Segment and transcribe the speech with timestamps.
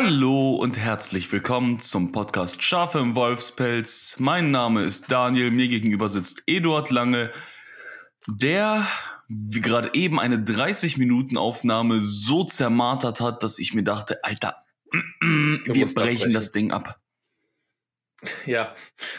[0.00, 4.20] Hallo und herzlich willkommen zum Podcast Schafe im Wolfspelz.
[4.20, 7.32] Mein Name ist Daniel, mir gegenüber sitzt Eduard Lange,
[8.28, 8.86] der
[9.26, 14.64] wie gerade eben eine 30-Minuten-Aufnahme so zermartert hat, dass ich mir dachte, Alter,
[15.20, 16.32] wir brechen abbrechen.
[16.32, 17.00] das Ding ab.
[18.46, 18.74] Ja,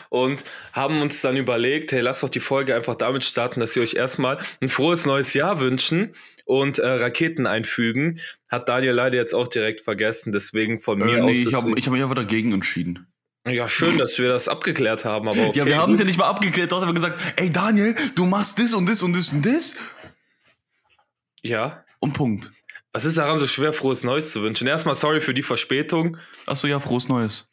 [0.10, 0.44] und
[0.74, 3.94] haben uns dann überlegt, hey, lasst doch die Folge einfach damit starten, dass wir euch
[3.94, 8.20] erstmal ein frohes neues Jahr wünschen und äh, Raketen einfügen.
[8.50, 11.38] Hat Daniel leider jetzt auch direkt vergessen, deswegen von mir äh, nee, aus.
[11.38, 13.08] Ich habe hab mich einfach dagegen entschieden.
[13.48, 16.20] Ja, schön, dass wir das abgeklärt haben, aber okay, Ja, wir haben es ja nicht
[16.20, 19.30] mal abgeklärt, du hast aber gesagt, ey Daniel, du machst das und das und das
[19.30, 19.76] und das.
[21.42, 21.86] Ja.
[22.00, 22.52] Und Punkt.
[22.92, 24.68] Was ist daran so schwer, frohes Neues zu wünschen?
[24.68, 26.18] Erstmal sorry für die Verspätung.
[26.46, 27.48] Achso, ja, frohes Neues.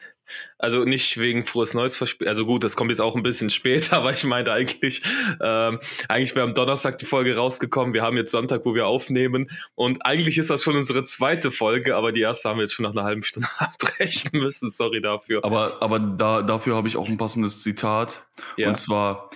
[0.59, 2.29] Also nicht wegen frohes Neues verspätet.
[2.29, 5.03] Also gut, das kommt jetzt auch ein bisschen später, aber ich meinte eigentlich,
[5.41, 7.95] ähm, eigentlich wäre am Donnerstag die Folge rausgekommen.
[7.95, 9.51] Wir haben jetzt Sonntag, wo wir aufnehmen.
[9.75, 12.85] Und eigentlich ist das schon unsere zweite Folge, aber die erste haben wir jetzt schon
[12.85, 14.71] nach einer halben Stunde abbrechen müssen.
[14.71, 15.45] Sorry dafür.
[15.45, 18.27] Aber, aber da, dafür habe ich auch ein passendes Zitat.
[18.57, 18.69] Ja.
[18.69, 19.31] Und zwar.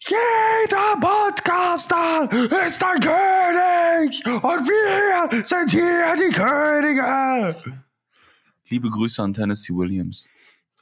[0.00, 2.28] Jeder Podcaster
[2.68, 7.78] ist ein König und wir sind hier die Könige.
[8.70, 10.28] Liebe Grüße an Tennessee Williams.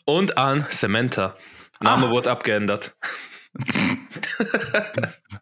[0.04, 1.36] Und an Samantha.
[1.80, 2.10] Name ah.
[2.10, 2.96] wurde abgeändert.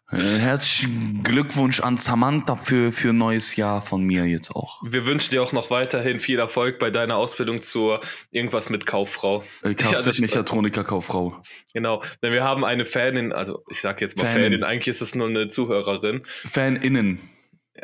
[0.09, 4.81] Herzlichen Glückwunsch an Samantha für, für neues Jahr von mir jetzt auch.
[4.83, 9.43] Wir wünschen dir auch noch weiterhin viel Erfolg bei deiner Ausbildung zur irgendwas mit Kauffrau.
[9.63, 11.41] Äh, Kfz-Mechatroniker-Kauffrau.
[11.73, 15.01] Genau, denn wir haben eine Fanin, also ich sag jetzt mal Fanin, Fanin eigentlich ist
[15.01, 16.21] es nur eine Zuhörerin.
[16.25, 17.19] Faninnen.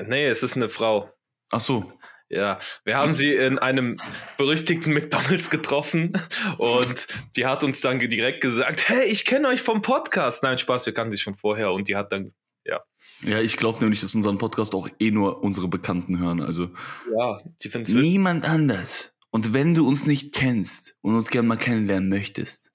[0.06, 1.12] Nee, es ist eine Frau.
[1.50, 1.92] Ach so.
[2.32, 3.98] Ja, wir haben sie in einem
[4.38, 6.14] berüchtigten McDonalds getroffen
[6.58, 10.42] und die hat uns dann direkt gesagt, hey, ich kenne euch vom Podcast.
[10.42, 12.80] Nein, Spaß, wir kannten sie schon vorher und die hat dann, ja.
[13.22, 16.42] Ja, ich glaube nämlich, dass unseren Podcast auch eh nur unsere Bekannten hören.
[16.42, 16.70] Also
[17.14, 19.12] ja, die finden niemand anders.
[19.30, 22.72] Und wenn du uns nicht kennst und uns gerne mal kennenlernen möchtest,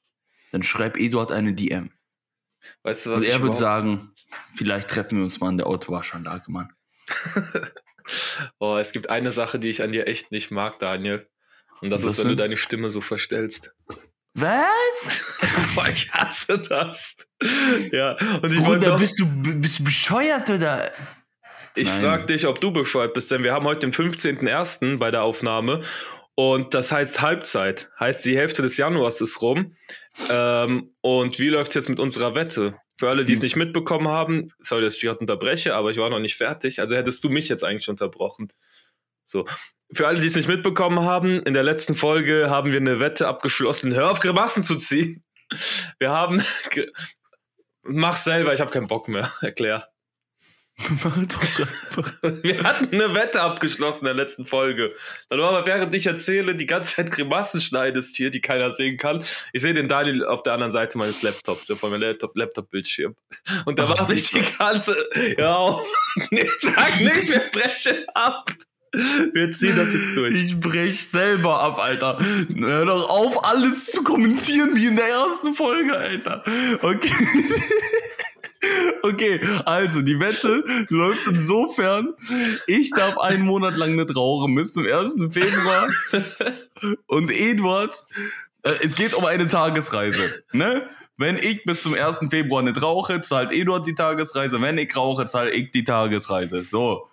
[0.53, 1.91] dann schreib Eduard eine DM.
[2.83, 3.23] Weißt du was?
[3.23, 4.12] Und er wird sagen,
[4.55, 6.69] vielleicht treffen wir uns mal an der Autowaschanlage, Mann.
[8.59, 11.28] Oh, es gibt eine Sache, die ich an dir echt nicht mag, Daniel.
[11.81, 12.41] Und das Was ist, wenn sind?
[12.41, 13.72] du deine Stimme so verstellst.
[14.34, 15.25] Was?
[15.75, 17.17] Boah, ich hasse das.
[17.91, 20.91] Ja, und ich Bruder, auch, bist du bist du bescheuert oder?
[21.75, 24.97] Ich frage dich, ob du bescheuert bist, denn wir haben heute den 15.01.
[24.97, 25.83] bei der Aufnahme
[26.34, 27.91] und das heißt Halbzeit.
[27.99, 29.75] Heißt, die Hälfte des Januars ist rum.
[30.31, 32.78] Ähm, und wie läuft es jetzt mit unserer Wette?
[32.99, 36.09] Für alle, die es nicht mitbekommen haben, sorry, dass ich gerade unterbreche, aber ich war
[36.09, 36.81] noch nicht fertig.
[36.81, 38.53] Also hättest du mich jetzt eigentlich unterbrochen.
[39.27, 39.47] So.
[39.93, 43.29] Für alle, die es nicht mitbekommen haben, in der letzten Folge haben wir eine Wette
[43.29, 43.95] abgeschlossen.
[43.95, 45.25] Hör auf, Grimassen zu ziehen.
[45.99, 46.43] Wir haben.
[47.83, 49.31] Mach selber, ich habe keinen Bock mehr.
[49.43, 49.89] Erklär.
[51.04, 52.12] Mach doch einfach.
[52.42, 54.92] Wir hatten eine Wette abgeschlossen in der letzten Folge.
[55.31, 58.98] Dann war aber während ich erzähle, die ganze Zeit Grimassen schneidest hier, die keiner sehen
[58.98, 59.25] kann.
[59.53, 62.03] Ich sehe den Daniel auf der anderen Seite meines Laptops, von meinem
[62.34, 63.14] Laptop-Bildschirm.
[63.14, 64.94] Laptop Und da macht mich die ganze.
[65.38, 65.78] Ja,
[66.31, 68.50] nee, sag nicht, wir brechen ab.
[69.32, 70.34] Wir ziehen das jetzt durch.
[70.34, 72.19] Ich brech selber ab, Alter.
[72.54, 76.44] Hör doch auf, alles zu kommentieren wie in der ersten Folge, Alter.
[76.82, 77.10] Okay.
[79.03, 82.15] Okay, also die Wette läuft insofern,
[82.66, 85.15] ich darf einen Monat lang nicht rauchen bis zum 1.
[85.31, 85.88] Februar.
[87.06, 88.05] Und Eduard,
[88.62, 90.43] äh, es geht um eine Tagesreise.
[90.53, 90.88] Ne?
[91.16, 92.26] Wenn ich bis zum 1.
[92.31, 94.60] Februar nicht rauche, zahlt Eduard die Tagesreise.
[94.60, 96.65] Wenn ich rauche, zahle ich die Tagesreise.
[96.65, 97.09] So.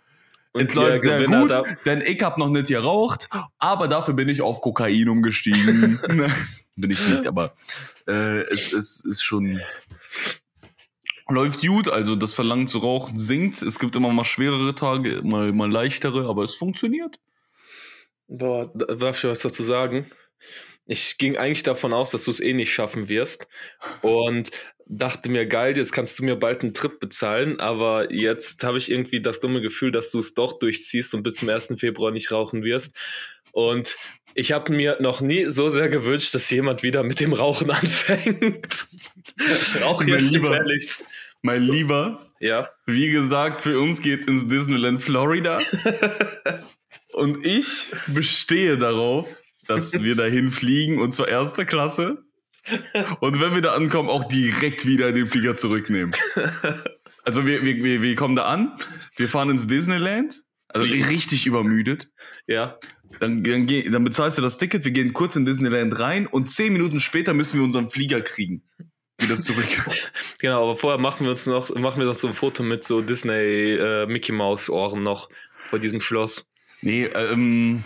[0.51, 1.51] Und es läuft sehr gut,
[1.85, 3.27] denn ich habe noch nicht geraucht,
[3.57, 5.99] aber dafür bin ich auf Kokain umgestiegen.
[6.75, 7.55] bin ich nicht, aber
[8.07, 9.61] äh, es, es ist schon
[11.29, 13.61] läuft gut, also das Verlangen zu rauchen sinkt.
[13.61, 17.19] Es gibt immer mal schwerere Tage, mal, mal leichtere, aber es funktioniert.
[18.27, 20.09] Boah, darf ich was dazu sagen?
[20.85, 23.47] Ich ging eigentlich davon aus, dass du es eh nicht schaffen wirst
[24.01, 24.51] und
[24.85, 28.91] dachte mir, geil, jetzt kannst du mir bald einen Trip bezahlen, aber jetzt habe ich
[28.91, 31.73] irgendwie das dumme Gefühl, dass du es doch durchziehst und bis zum 1.
[31.77, 32.97] Februar nicht rauchen wirst.
[33.53, 33.95] Und
[34.35, 38.87] ich habe mir noch nie so sehr gewünscht, dass jemand wieder mit dem Rauchen anfängt.
[39.81, 41.05] Rauch jetzt lieber, gefährlichst.
[41.41, 42.69] Mein Lieber, ja.
[42.85, 45.59] wie gesagt, für uns geht's ins Disneyland Florida.
[47.13, 49.27] und ich bestehe darauf,
[49.67, 52.23] dass wir dahin fliegen und zwar erster Klasse.
[53.19, 56.15] Und wenn wir da ankommen, auch direkt wieder in den Flieger zurücknehmen.
[57.25, 58.77] Also wir, wir, wir kommen da an,
[59.15, 62.09] wir fahren ins Disneyland, also richtig übermüdet.
[62.47, 62.79] Ja.
[63.19, 66.73] Dann, dann, dann bezahlst du das Ticket, wir gehen kurz in Disneyland rein und zehn
[66.73, 68.63] Minuten später müssen wir unseren Flieger kriegen
[69.19, 69.65] wieder zurück.
[70.39, 73.01] genau, aber vorher machen wir uns noch, machen wir noch so ein Foto mit so
[73.01, 75.29] Disney äh, Mickey Mouse Ohren noch
[75.69, 76.45] vor diesem Schloss.
[76.81, 77.83] Nee, ähm,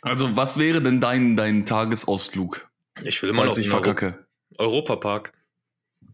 [0.00, 2.68] Also, was wäre denn dein, dein Tagesausflug?
[3.04, 4.26] Ich will immer noch ich verkacke.
[4.58, 5.32] Europapark.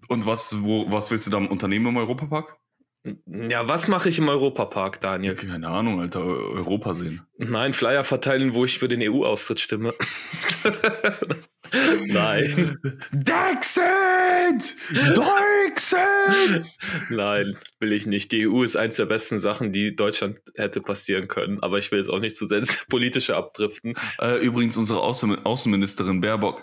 [0.09, 2.57] Und was, wo, was willst du da unternehmen im Europapark?
[3.27, 5.35] Ja, was mache ich im Europapark, Daniel?
[5.35, 7.27] Keine Ahnung, Alter, Europa sehen.
[7.37, 9.95] Nein, Flyer verteilen, wo ich für den EU-Austritt stimme.
[12.13, 12.79] Nein.
[13.13, 14.77] Dexit!
[14.91, 16.79] Dexit!
[17.11, 18.33] Nein, will ich nicht.
[18.33, 21.63] Die EU ist eins der besten Sachen, die Deutschland hätte passieren können.
[21.63, 23.95] Aber ich will jetzt auch nicht zu sehr politische abdriften.
[24.21, 26.63] Äh, übrigens unsere Außen Außenministerin Baerbock.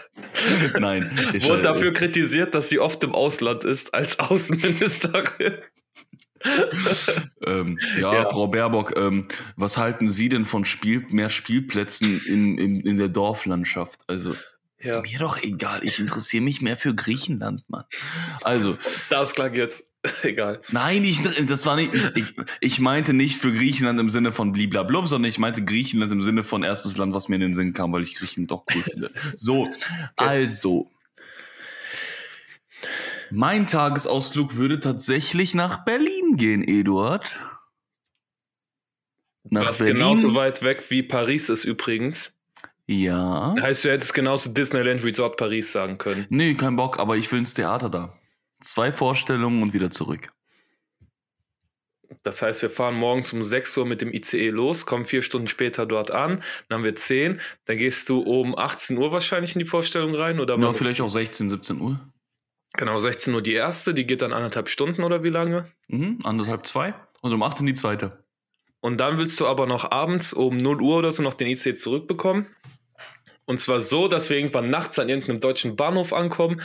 [0.78, 1.10] Nein.
[1.40, 5.54] Wurde dafür kritisiert, dass sie oft im Ausland ist als Außenministerin.
[7.44, 9.26] ähm, ja, ja, Frau Baerbock, ähm,
[9.56, 13.98] was halten Sie denn von Spiel, mehr Spielplätzen in, in, in der Dorflandschaft?
[14.06, 14.34] Also,
[14.80, 14.96] ja.
[14.96, 15.84] ist mir doch egal.
[15.84, 17.84] Ich interessiere mich mehr für Griechenland, Mann.
[18.42, 18.76] Also.
[19.10, 19.88] Das klang jetzt.
[20.22, 20.62] Egal.
[20.70, 21.92] Nein, ich, das war nicht.
[22.14, 26.22] Ich, ich meinte nicht für Griechenland im Sinne von bliblablub, sondern ich meinte Griechenland im
[26.22, 28.82] Sinne von erstes Land, was mir in den Sinn kam, weil ich Griechenland doch cool
[28.82, 29.10] finde.
[29.34, 29.72] So, okay.
[30.16, 30.90] also.
[33.30, 37.36] Mein Tagesausflug würde tatsächlich nach Berlin gehen, Eduard.
[39.50, 39.96] Nach Was Berlin.
[39.96, 42.37] genauso weit weg wie Paris ist übrigens.
[42.88, 43.54] Ja.
[43.60, 46.26] Heißt, du hättest genauso Disneyland Resort Paris sagen können.
[46.30, 48.18] Nee, kein Bock, aber ich will ins Theater da.
[48.62, 50.30] Zwei Vorstellungen und wieder zurück.
[52.22, 55.46] Das heißt, wir fahren morgens um 6 Uhr mit dem ICE los, kommen vier Stunden
[55.46, 59.58] später dort an, dann haben wir 10, dann gehst du um 18 Uhr wahrscheinlich in
[59.58, 60.58] die Vorstellung rein oder?
[60.58, 62.00] Ja, vielleicht auch 16, 17 Uhr.
[62.72, 65.66] Genau, 16 Uhr die erste, die geht dann anderthalb Stunden oder wie lange?
[65.88, 66.94] Mhm, anderthalb, zwei.
[67.20, 68.24] Und um 8 Uhr die zweite.
[68.80, 71.76] Und dann willst du aber noch abends um 0 Uhr oder so noch den IC
[71.76, 72.46] zurückbekommen.
[73.48, 76.60] Und zwar so, dass wir irgendwann nachts an irgendeinem deutschen Bahnhof ankommen,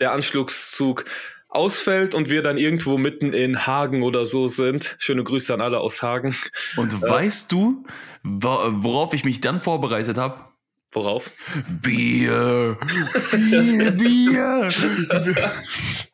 [0.00, 1.04] der Anschlusszug
[1.48, 4.96] ausfällt und wir dann irgendwo mitten in Hagen oder so sind.
[4.98, 6.34] Schöne Grüße an alle aus Hagen.
[6.76, 7.86] Und äh, weißt du,
[8.24, 10.40] worauf ich mich dann vorbereitet habe?
[10.90, 11.30] Worauf?
[11.68, 12.78] Bier!
[13.12, 14.70] Viel Bier!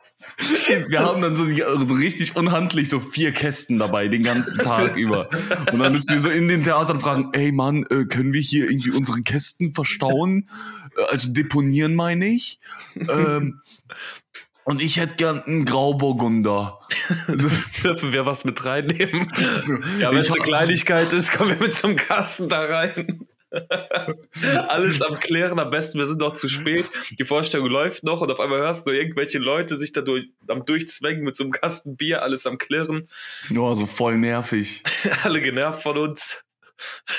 [0.88, 5.28] Wir haben dann so, so, richtig unhandlich so vier Kästen dabei den ganzen Tag über.
[5.72, 8.70] Und dann müssen wir so in den Theatern fragen, ey Mann, äh, können wir hier
[8.70, 10.48] irgendwie unsere Kästen verstauen?
[10.96, 12.60] Äh, also deponieren meine ich.
[12.96, 13.60] Ähm,
[14.64, 16.78] und ich hätte gern einen Grauburgunder.
[17.82, 19.26] Dürfen wir was mit reinnehmen?
[19.98, 23.26] Ja, wenn es eine Kleinigkeit ist, kommen wir mit zum Kasten da rein.
[24.68, 26.86] Alles am Klären, am besten, wir sind noch zu spät.
[27.18, 30.64] Die Vorstellung läuft noch und auf einmal hörst du irgendwelche Leute sich da durch, am
[30.64, 33.08] Durchzwängen mit so einem Kasten Bier, alles am Klirren.
[33.48, 34.82] Ja, so voll nervig.
[35.22, 36.42] Alle genervt von uns.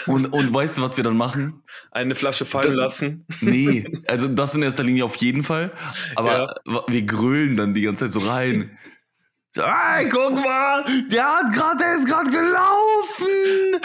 [0.07, 1.63] Und, und weißt du, was wir dann machen?
[1.91, 3.25] Eine Flasche fallen dann, lassen.
[3.41, 5.71] Nee, also das in erster Linie auf jeden Fall.
[6.15, 6.83] Aber ja.
[6.87, 8.77] wir grölen dann die ganze Zeit so rein.
[9.55, 12.60] Hey, guck mal, der hat gerade, der ist gerade gelaufen.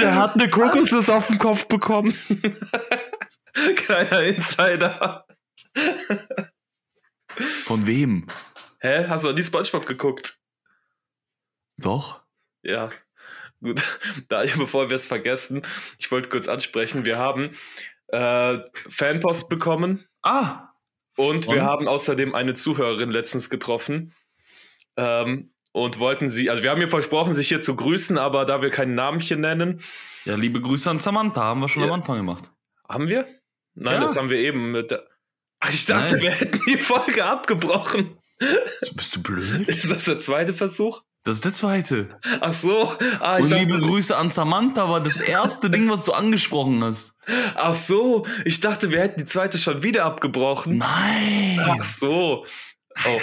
[0.06, 2.16] Der hat eine Kokosnuss auf den Kopf bekommen.
[3.74, 5.26] Kleiner Insider.
[7.64, 8.28] Von wem?
[8.78, 9.06] Hä?
[9.08, 10.38] Hast du die SpongeBob geguckt?
[11.76, 12.22] Doch.
[12.62, 12.92] Ja.
[13.60, 13.82] Gut,
[14.28, 15.62] da bevor wir es vergessen,
[15.98, 17.50] ich wollte kurz ansprechen, wir haben
[18.06, 18.58] äh,
[18.88, 20.06] Fanpost bekommen.
[20.22, 20.68] Ah!
[21.16, 24.14] Und, und wir haben außerdem eine Zuhörerin letztens getroffen.
[24.96, 28.62] Ähm, und wollten sie, also wir haben ihr versprochen, sich hier zu grüßen, aber da
[28.62, 29.83] wir kein Namenchen nennen.
[30.25, 31.88] Ja, liebe Grüße an Samantha, haben wir schon ja.
[31.88, 32.50] am Anfang gemacht.
[32.88, 33.26] Haben wir?
[33.75, 34.00] Nein, ja.
[34.00, 34.99] das haben wir eben mit.
[35.61, 36.23] Ach, ich dachte, Nein.
[36.23, 38.16] wir hätten die Folge abgebrochen.
[38.95, 39.68] Bist du blöd?
[39.68, 41.02] Ist das der zweite Versuch?
[41.25, 42.09] Das ist der zweite.
[42.40, 42.97] Ach so.
[43.21, 47.16] Ah, Und liebe Grüße an Samantha war das erste Ding, was du angesprochen hast.
[47.54, 48.26] Ach so.
[48.47, 50.78] Ich dachte, wir hätten die zweite schon wieder abgebrochen.
[50.78, 51.61] Nein.
[51.61, 52.47] Ach so.
[53.04, 53.21] Oh.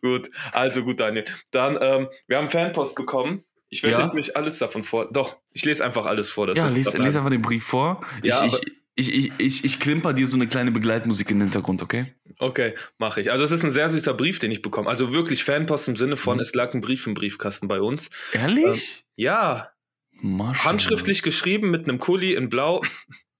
[0.00, 1.24] Gut, also gut, Daniel.
[1.50, 3.44] Dann, ähm, wir haben Fanpost bekommen.
[3.68, 4.04] Ich werde ja?
[4.04, 5.10] jetzt nicht alles davon vor.
[5.10, 6.54] Doch, ich lese einfach alles vor.
[6.54, 8.06] ja, lese les einfach den Brief vor.
[8.22, 8.60] Ja, ich,
[8.94, 12.06] ich, ich, ich, ich klimper dir so eine kleine Begleitmusik in den Hintergrund, okay?
[12.38, 13.32] Okay, mache ich.
[13.32, 14.88] Also es ist ein sehr süßer Brief, den ich bekomme.
[14.88, 16.42] Also wirklich Fanpost im Sinne von, mhm.
[16.42, 18.10] es lag ein Brief im Briefkasten bei uns.
[18.32, 18.98] Ehrlich?
[18.98, 19.70] Ähm, ja.
[20.12, 20.64] Maschallah.
[20.70, 22.82] Handschriftlich geschrieben mit einem Kuli in Blau.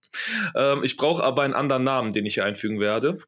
[0.57, 3.19] ähm, ich brauche aber einen anderen Namen, den ich hier einfügen werde.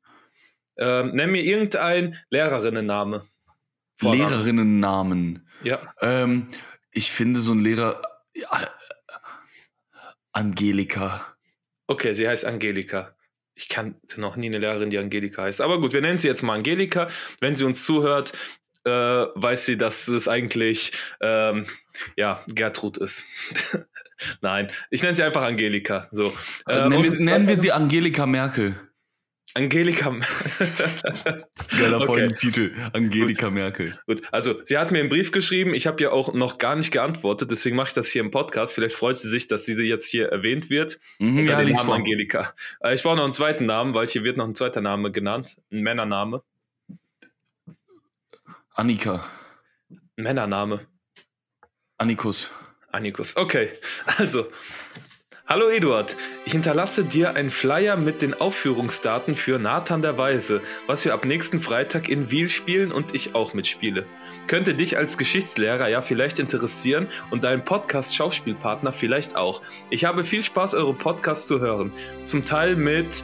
[0.79, 3.25] Ähm, nenn mir irgendein Lehrerinnenname.
[4.01, 5.49] Lehrerinnennamen.
[5.63, 5.95] Ja.
[6.01, 6.49] Ähm,
[6.91, 8.03] ich finde so ein Lehrer.
[8.35, 8.71] Ja,
[10.33, 11.35] Angelika.
[11.87, 13.17] Okay, sie heißt Angelika.
[13.55, 15.63] Ich kannte noch nie eine Lehrerin, die Angelika heißt.
[15.63, 17.09] Aber gut, wir nennen sie jetzt mal Angelika.
[17.41, 18.35] Wenn sie uns zuhört,
[18.85, 20.93] äh, weiß sie, dass es eigentlich
[21.23, 21.67] ähm,
[22.17, 23.25] ja, Gertrud ist.
[24.43, 26.09] Nein, ich nenne sie einfach Angelika.
[26.13, 26.37] So.
[26.69, 28.79] Äh, nennen, wir, nennen wir sie Angelika Merkel.
[29.55, 30.15] Angelika.
[30.59, 32.07] das ist ein geiler okay.
[32.07, 32.75] Folgentitel.
[32.93, 33.55] Angelika Gut.
[33.55, 33.99] Merkel.
[34.07, 35.73] Gut, also sie hat mir einen Brief geschrieben.
[35.73, 38.75] Ich habe ja auch noch gar nicht geantwortet, deswegen mache ich das hier im Podcast.
[38.75, 40.99] Vielleicht freut sie sich, dass sie jetzt hier erwähnt wird.
[41.19, 41.93] Mhm, unter ja, lies Namen.
[41.93, 42.55] Angelika.
[42.81, 45.57] Äh, Ich brauche noch einen zweiten Namen, weil hier wird noch ein zweiter Name genannt.
[45.73, 46.43] Ein Männername.
[48.75, 49.25] Annika.
[50.17, 50.87] Männername.
[51.99, 52.51] Annikus.
[52.93, 53.37] Annikus.
[53.37, 53.71] Okay,
[54.19, 54.47] also.
[55.49, 61.05] Hallo Eduard, ich hinterlasse dir einen Flyer mit den Aufführungsdaten für Nathan der Weise, was
[61.05, 64.07] wir ab nächsten Freitag in Wiel spielen und ich auch mitspiele.
[64.49, 69.63] Könnte dich als Geschichtslehrer ja vielleicht interessieren und deinen Podcast-Schauspielpartner vielleicht auch.
[69.89, 71.93] Ich habe viel Spaß, eure Podcasts zu hören.
[72.25, 73.23] Zum Teil mit,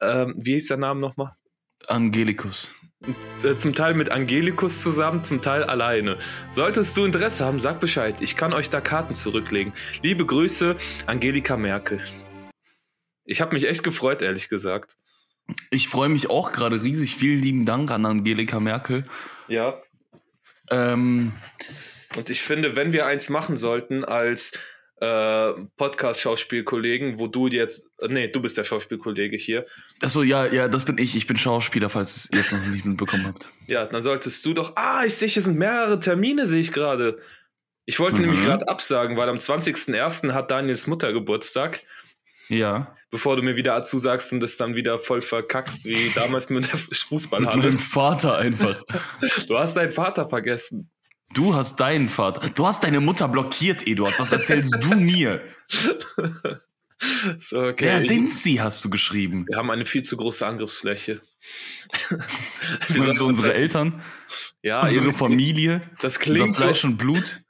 [0.00, 1.32] ähm, wie hieß der Name nochmal?
[1.88, 2.68] Angelikus.
[3.42, 6.18] Äh, Zum Teil mit Angelikus zusammen, zum Teil alleine.
[6.52, 8.20] Solltest du Interesse haben, sag Bescheid.
[8.22, 9.72] Ich kann euch da Karten zurücklegen.
[10.02, 12.00] Liebe Grüße, Angelika Merkel.
[13.24, 14.96] Ich habe mich echt gefreut, ehrlich gesagt.
[15.70, 17.16] Ich freue mich auch gerade riesig.
[17.16, 19.04] Vielen lieben Dank an Angelika Merkel.
[19.48, 19.80] Ja.
[20.70, 21.32] Ähm,
[22.16, 24.52] Und ich finde, wenn wir eins machen sollten als
[25.76, 29.64] Podcast-Schauspielkollegen, wo du jetzt, äh, nee, du bist der Schauspielkollege hier.
[30.02, 31.16] achso, ja, ja, das bin ich.
[31.16, 33.50] Ich bin Schauspieler, falls ihr es noch nicht mitbekommen habt.
[33.68, 34.76] Ja, dann solltest du doch.
[34.76, 37.18] Ah, ich sehe, hier sind mehrere Termine, sehe ich gerade.
[37.86, 38.28] Ich wollte Mhm.
[38.28, 40.32] nämlich gerade absagen, weil am 20.01.
[40.32, 41.80] hat Daniels Mutter Geburtstag.
[42.48, 42.94] Ja.
[43.10, 46.74] Bevor du mir wieder zusagst und das dann wieder voll verkackst, wie damals mit der
[46.78, 47.56] Mit Fußballhalle.
[47.58, 48.82] meinem Vater einfach.
[49.48, 50.90] Du hast deinen Vater vergessen.
[51.32, 52.48] Du hast deinen Vater.
[52.50, 54.18] Du hast deine Mutter blockiert, Eduard.
[54.18, 55.40] Was erzählst du mir?
[57.38, 57.84] So, okay.
[57.86, 59.46] Wer sind sie, hast du geschrieben?
[59.48, 61.20] Wir haben eine viel zu große Angriffsfläche.
[62.88, 64.00] Wir sollen uns unsere Eltern?
[64.62, 65.80] Ja, unsere irgendwie- Familie?
[66.00, 67.42] Das Unser klingt, so, Fleisch und Blut?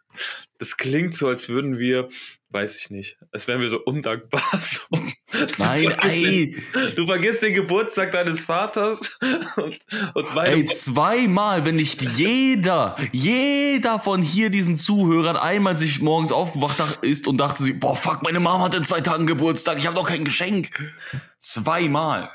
[0.58, 2.08] Das klingt so, als würden wir,
[2.50, 4.42] weiß ich nicht, als wären wir so undankbar.
[4.60, 5.46] So.
[5.58, 6.52] Nein, Du ey.
[6.72, 9.18] den- Du vergisst den Geburtstag deines Vaters
[9.56, 9.80] und,
[10.14, 16.30] und meine Ey, zweimal, wenn nicht jeder, jeder von hier diesen Zuhörern einmal sich morgens
[16.30, 19.86] aufgewacht ist und dachte sich, boah, fuck, meine Mama hat in zwei Tagen Geburtstag, ich
[19.88, 20.94] habe doch kein Geschenk.
[21.40, 22.30] Zweimal.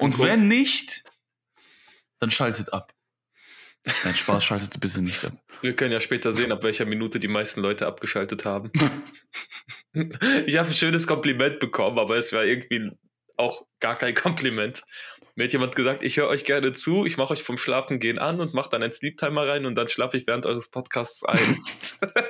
[0.00, 1.04] Und wenn nicht,
[2.18, 2.92] dann schaltet ab.
[4.04, 5.32] Nein, Spaß, schaltet bitte nicht ab.
[5.62, 8.70] Wir können ja später sehen, ab welcher Minute die meisten Leute abgeschaltet haben.
[10.46, 12.90] ich habe ein schönes Kompliment bekommen, aber es war irgendwie
[13.36, 14.82] auch gar kein Kompliment.
[15.34, 18.40] Mir hat jemand gesagt, ich höre euch gerne zu, ich mache euch vom Schlafengehen an
[18.40, 21.58] und mache dann ein Sleep-Timer rein und dann schlafe ich während eures Podcasts ein.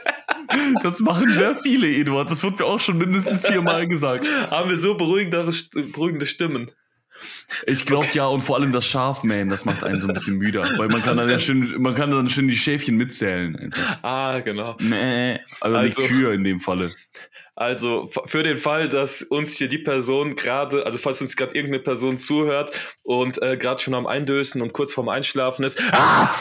[0.82, 2.30] Das machen sehr viele, Eduard.
[2.30, 4.26] Das wird mir auch schon mindestens viermal gesagt.
[4.50, 6.70] Haben wir so beruhigendere, St- beruhigende Stimmen.
[7.66, 10.62] Ich glaube ja, und vor allem das Schafmähen, das macht einen so ein bisschen müder.
[10.76, 13.56] Weil man kann dann ja schön, man kann dann schön die Schäfchen mitzählen.
[13.56, 13.98] Einfach.
[14.02, 14.76] Ah, genau.
[14.80, 16.90] Nee, also, Also- die Kühe in dem Falle.
[17.54, 21.82] Also für den Fall, dass uns hier die Person gerade, also falls uns gerade irgendeine
[21.82, 26.34] Person zuhört und äh, gerade schon am Eindösen und kurz vorm Einschlafen ist, ah,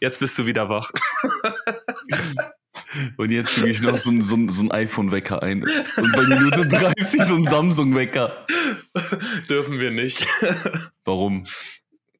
[0.00, 0.90] jetzt bist du wieder wach.
[3.16, 5.62] Und jetzt füge ich noch so ein, so so ein iPhone-Wecker ein.
[5.96, 8.46] Und bei Minute 30 so ein Samsung-Wecker.
[9.48, 10.26] Dürfen wir nicht.
[11.04, 11.44] Warum?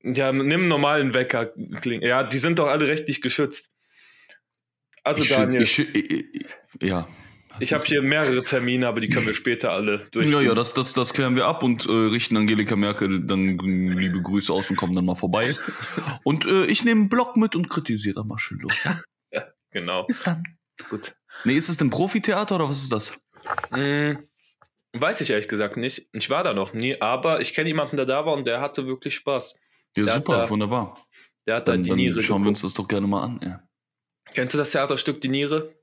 [0.02, 1.52] ja, nimm einen normalen Wecker.
[1.84, 3.70] Ja, die sind doch alle rechtlich geschützt.
[5.02, 5.86] Also Ich Daniel, ich,
[6.82, 7.08] ja.
[7.60, 10.30] ich habe hier mehrere Termine, aber die können wir später alle durch.
[10.30, 14.20] Ja, ja, das, das, das klären wir ab und äh, richten Angelika Merkel dann liebe
[14.20, 15.54] Grüße aus und kommen dann mal vorbei.
[16.24, 18.84] Und äh, ich nehme einen Block mit und kritisiere dann mal schön los.
[18.84, 19.00] Ja?
[19.70, 20.04] Genau.
[20.04, 20.42] Bis dann.
[20.90, 21.14] Gut.
[21.44, 23.12] Nee, ist es denn Profitheater oder was ist das?
[23.70, 24.18] Hm,
[24.92, 26.08] weiß ich ehrlich gesagt nicht.
[26.12, 28.86] Ich war da noch nie, aber ich kenne jemanden, der da war und der hatte
[28.86, 29.58] wirklich Spaß.
[29.96, 30.96] Ja, Der super, da- wunderbar.
[31.46, 33.40] Der hat da Dann, die dann Niere schauen wir uns das doch gerne mal an.
[33.42, 33.62] Ja.
[34.34, 35.74] Kennst du das Theaterstück Die Niere?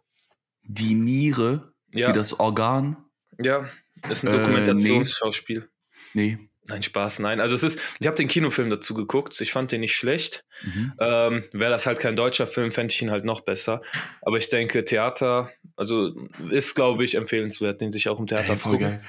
[0.64, 2.10] Die Niere, Ja.
[2.10, 2.98] wie das Organ?
[3.40, 3.68] Ja,
[4.10, 5.70] ist ein Äh, Dokumentationsschauspiel.
[6.14, 6.38] Nee.
[6.68, 7.40] Nein, Spaß, nein.
[7.40, 9.40] Also es ist, ich habe den Kinofilm dazu geguckt.
[9.40, 10.44] Ich fand den nicht schlecht.
[10.64, 10.94] Mhm.
[11.00, 13.82] Ähm, Wäre das halt kein deutscher Film, fände ich ihn halt noch besser.
[14.22, 16.12] Aber ich denke, Theater, also
[16.50, 18.88] ist, glaube ich, empfehlenswert, den sich auch im Theater Hey, zu voll gucken.
[18.90, 19.04] geil.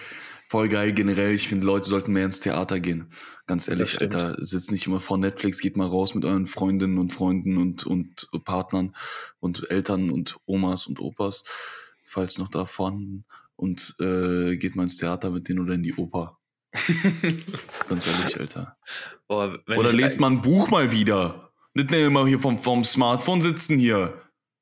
[0.48, 1.34] Voll geil generell.
[1.34, 3.10] Ich finde, Leute sollten mehr ins Theater gehen.
[3.46, 4.00] Ganz ehrlich.
[4.00, 4.36] Alter.
[4.38, 8.28] Sitzt nicht immer vor Netflix, geht mal raus mit euren Freundinnen und Freunden und, und
[8.44, 8.94] Partnern
[9.40, 11.42] und Eltern und Omas und Opas,
[12.04, 13.24] falls noch da vorhanden.
[13.56, 16.38] Und äh, geht mal ins Theater mit denen oder in die Oper.
[17.88, 18.76] Ganz ehrlich, Alter.
[19.28, 21.50] Boah, Oder lest mal ein Buch mal wieder.
[21.74, 24.14] Nicht nur immer hier vom, vom Smartphone sitzen hier.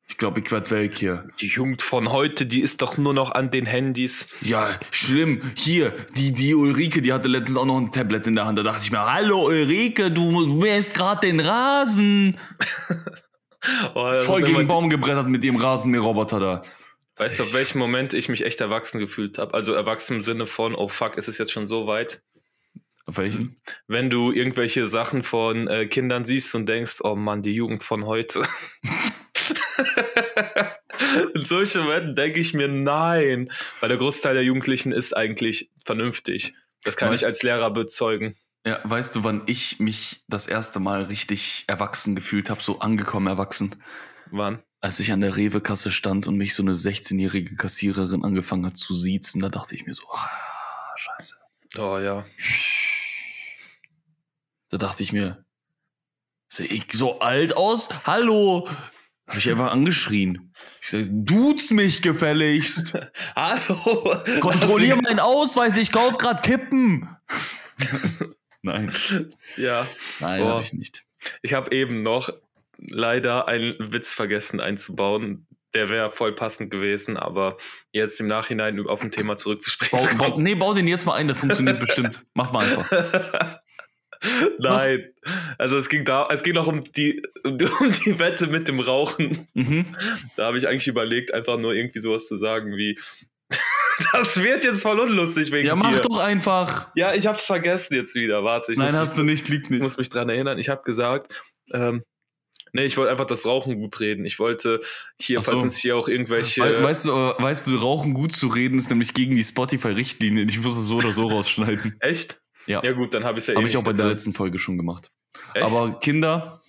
[0.06, 1.26] Ich glaube, ich werd weg hier.
[1.40, 4.28] Die Jugend von heute, die ist doch nur noch an den Handys.
[4.42, 5.52] Ja, schlimm.
[5.56, 8.58] Hier, die, die Ulrike, die hatte letztens auch noch ein Tablet in der Hand.
[8.58, 12.38] Da dachte ich mir, hallo Ulrike, du mähst gerade den Rasen.
[13.94, 16.62] Oh, Voll gegen den Baum gebrettert mit dem Rasenmäherroboter da.
[17.16, 19.54] Weißt du, auf welchen Moment ich mich echt erwachsen gefühlt habe?
[19.54, 22.22] Also erwachsen im Sinne von, oh fuck, ist es jetzt schon so weit?
[23.06, 23.60] Auf welchen?
[23.86, 28.06] Wenn du irgendwelche Sachen von äh, Kindern siehst und denkst, oh Mann, die Jugend von
[28.06, 28.42] heute.
[31.34, 36.54] In solchen Momenten denke ich mir, nein, weil der Großteil der Jugendlichen ist eigentlich vernünftig.
[36.82, 38.36] Das kann weißt, ich als Lehrer bezeugen.
[38.66, 43.26] Ja, weißt du, wann ich mich das erste Mal richtig erwachsen gefühlt habe, so angekommen
[43.26, 43.76] erwachsen?
[44.30, 44.62] Wann?
[44.84, 48.94] Als ich an der Rewe-Kasse stand und mich so eine 16-jährige Kassiererin angefangen hat zu
[48.94, 50.28] siezen, da dachte ich mir so, ah,
[50.94, 51.36] scheiße.
[51.78, 52.26] Oh ja.
[54.68, 55.42] Da dachte ich mir,
[56.50, 57.88] sehe ich so alt aus?
[58.04, 58.68] Hallo!
[59.26, 60.52] Habe ich einfach angeschrien.
[60.82, 62.92] Ich sag, duzt mich gefälligst.
[63.34, 64.22] Hallo.
[64.40, 67.08] Kontrollier meinen Ausweis, ich kauf grad Kippen.
[68.60, 68.92] Nein.
[69.56, 69.86] Ja.
[70.20, 71.06] Nein, habe ich nicht.
[71.40, 72.28] Ich habe eben noch
[72.78, 75.46] leider einen Witz vergessen einzubauen.
[75.74, 77.56] Der wäre voll passend gewesen, aber
[77.92, 80.16] jetzt im Nachhinein auf ein Thema zurückzusprechen.
[80.18, 82.24] Bau, bau, nee, bau den jetzt mal ein, der funktioniert bestimmt.
[82.34, 83.58] Mach mal einfach.
[84.58, 85.12] Nein.
[85.58, 89.48] Also es ging da, es ging noch um die, um die Wette mit dem Rauchen.
[89.54, 89.86] Mhm.
[90.36, 92.98] Da habe ich eigentlich überlegt, einfach nur irgendwie sowas zu sagen wie.
[94.12, 96.00] Das wird jetzt voll unlustig wegen Ja, mach dir.
[96.00, 96.90] doch einfach.
[96.96, 98.42] Ja, ich hab's vergessen jetzt wieder.
[98.42, 99.78] Warte, ich Nein, hast mich, du nicht, liegt nicht.
[99.78, 100.58] Ich muss mich dran erinnern.
[100.58, 101.32] Ich habe gesagt,
[101.72, 102.02] ähm,
[102.74, 104.24] Nee, ich wollte einfach das Rauchen gut reden.
[104.24, 104.80] Ich wollte
[105.16, 105.52] hier, so.
[105.52, 106.60] falls uns hier auch irgendwelche.
[106.60, 110.48] We weißt du, weißt du, Rauchen gut zu reden ist nämlich gegen die Spotify-Richtlinien.
[110.48, 111.96] Ich muss es so oder so rausschneiden.
[112.00, 112.40] Echt?
[112.66, 112.82] Ja.
[112.82, 114.76] Ja, gut, dann habe ich es ja Habe ich auch bei der letzten Folge schon
[114.76, 115.12] gemacht.
[115.54, 115.64] Echt?
[115.64, 116.62] Aber Kinder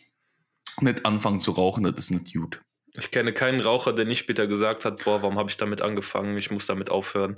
[0.79, 2.61] nicht anfangen zu rauchen, das ist nicht gut.
[2.93, 6.37] Ich kenne keinen Raucher, der nicht später gesagt hat, boah, warum habe ich damit angefangen?
[6.37, 7.37] Ich muss damit aufhören.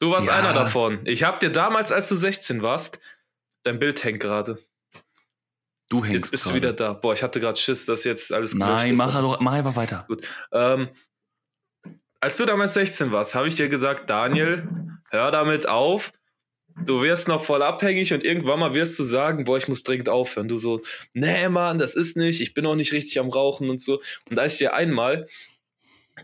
[0.00, 0.34] Du warst ja.
[0.34, 1.00] einer davon.
[1.04, 3.00] Ich habe dir damals, als du 16 warst,
[3.62, 4.58] dein Bild hängt gerade.
[5.90, 6.60] Du hängst Jetzt bist grade.
[6.60, 6.92] du wieder da.
[6.94, 10.04] Boah, ich hatte gerade Schiss, dass jetzt alles Nein, mach, doch, mach einfach weiter.
[10.08, 10.26] Gut.
[10.52, 10.88] Ähm,
[12.20, 14.66] als du damals 16 warst, habe ich dir gesagt, Daniel,
[15.10, 16.12] hör damit auf
[16.84, 20.08] du wirst noch voll abhängig und irgendwann mal wirst du sagen, boah, ich muss dringend
[20.08, 20.48] aufhören.
[20.48, 20.82] Du so,
[21.12, 24.00] nee, Mann, das ist nicht, ich bin auch nicht richtig am Rauchen und so.
[24.28, 25.26] Und als ich dir einmal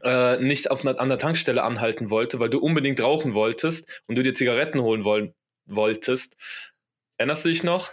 [0.03, 4.17] äh, nicht auf einer, an der Tankstelle anhalten wollte, weil du unbedingt rauchen wolltest und
[4.17, 5.35] du dir Zigaretten holen wollen,
[5.67, 6.37] wolltest,
[7.17, 7.91] erinnerst du dich noch?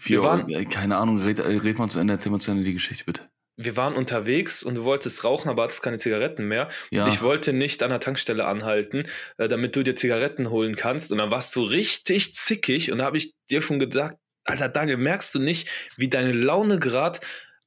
[0.00, 2.64] Wir waren, äh, keine Ahnung, red, äh, red mal zu Ende, erzähl mal zu Ende
[2.64, 6.68] die Geschichte bitte wir waren unterwegs und du wolltest rauchen, aber hattest keine Zigaretten mehr.
[6.90, 7.04] Ja.
[7.04, 9.04] Und ich wollte nicht an der Tankstelle anhalten,
[9.38, 11.10] äh, damit du dir Zigaretten holen kannst.
[11.10, 14.98] Und dann warst du richtig zickig und da habe ich dir schon gesagt, Alter Daniel,
[14.98, 17.18] merkst du nicht, wie deine Laune gerade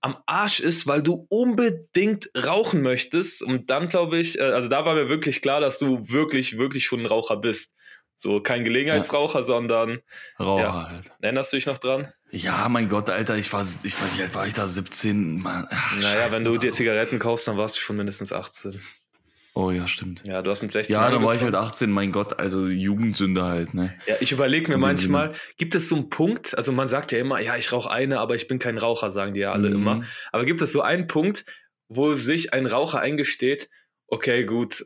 [0.01, 3.41] am Arsch ist, weil du unbedingt rauchen möchtest.
[3.41, 7.01] Und dann glaube ich, also da war mir wirklich klar, dass du wirklich, wirklich schon
[7.01, 7.73] ein Raucher bist.
[8.21, 9.45] So kein Gelegenheitsraucher, ja.
[9.45, 10.01] sondern
[10.37, 10.89] Raucher ja.
[10.89, 11.05] halt.
[11.21, 12.11] Erinnerst du dich noch dran?
[12.31, 14.67] Ja, mein Gott, Alter, ich war, ich war, wie alt war ich da?
[14.67, 15.39] 17?
[15.39, 15.69] Mann.
[15.71, 18.77] Ach, naja, Scheiße, wenn du dir Zigaretten kaufst, dann warst du schon mindestens 18.
[19.53, 20.23] Oh ja, stimmt.
[20.25, 23.45] Ja, du hast mit 16 Ja, dann war ich halt 18, mein Gott, also Jugendsünde
[23.45, 23.97] halt, ne?
[24.05, 27.39] Ja, ich überlege mir manchmal, gibt es so einen Punkt, also man sagt ja immer,
[27.39, 29.75] ja, ich rauche eine, aber ich bin kein Raucher, sagen die ja alle mhm.
[29.75, 30.03] immer.
[30.33, 31.45] Aber gibt es so einen Punkt,
[31.87, 33.69] wo sich ein Raucher eingesteht,
[34.07, 34.85] okay, gut,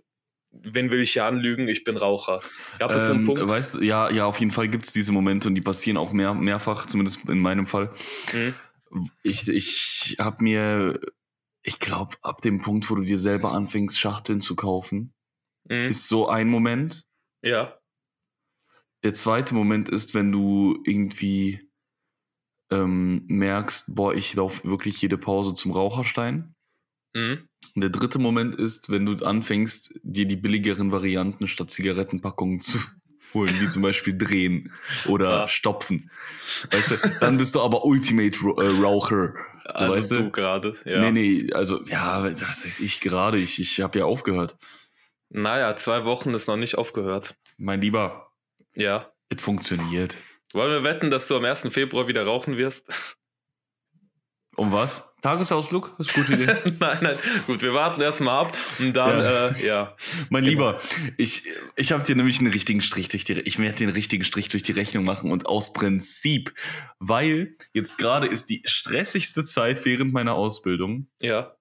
[0.53, 1.67] wen will ich hier anlügen?
[1.67, 2.39] Ich bin Raucher.
[2.79, 3.47] Gab es ähm, so einen Punkt?
[3.47, 6.33] Weißt, ja, ja, auf jeden Fall gibt es diese Momente und die passieren auch mehr,
[6.33, 7.91] mehrfach, zumindest in meinem Fall.
[8.33, 8.53] Mhm.
[9.23, 10.99] Ich, ich habe mir,
[11.63, 15.13] ich glaube, ab dem Punkt, wo du dir selber anfängst, Schachteln zu kaufen,
[15.67, 15.89] mhm.
[15.89, 17.05] ist so ein Moment.
[17.43, 17.79] Ja.
[19.03, 21.69] Der zweite Moment ist, wenn du irgendwie
[22.71, 26.55] ähm, merkst, boah, ich laufe wirklich jede Pause zum Raucherstein.
[27.15, 27.47] Mhm.
[27.76, 32.80] Und der dritte Moment ist, wenn du anfängst, dir die billigeren Varianten statt Zigarettenpackungen zu
[33.34, 34.73] holen, wie zum Beispiel drehen
[35.08, 35.47] oder ja.
[35.47, 36.12] stopfen.
[36.71, 39.34] Weißt du, dann bist du aber Ultimate äh, Raucher.
[39.65, 40.99] So, also weißt du, gerade, ja.
[40.99, 44.58] Nee, nee, also ja, das ist ich gerade, ich, ich habe ja aufgehört.
[45.30, 47.36] Naja, zwei Wochen ist noch nicht aufgehört.
[47.58, 48.32] Mein Lieber.
[48.76, 49.12] Ja.
[49.30, 50.17] Es funktioniert.
[50.54, 51.69] Wollen wir wetten, dass du am 1.
[51.71, 52.86] Februar wieder rauchen wirst?
[54.55, 55.03] Um was?
[55.21, 55.95] Tagesausflug?
[55.97, 56.75] Das ist eine gute Idee.
[56.79, 57.15] nein, nein.
[57.47, 59.47] Gut, wir warten erstmal ab und dann, ja.
[59.47, 59.95] Äh, ja.
[60.29, 60.81] Mein Lieber,
[61.17, 64.25] ich, ich habe dir nämlich einen richtigen Strich durch die, ich werde dir einen richtigen
[64.25, 66.53] Strich durch die Rechnung machen und aus Prinzip,
[66.99, 71.07] weil jetzt gerade ist die stressigste Zeit während meiner Ausbildung.
[71.19, 71.55] Ja.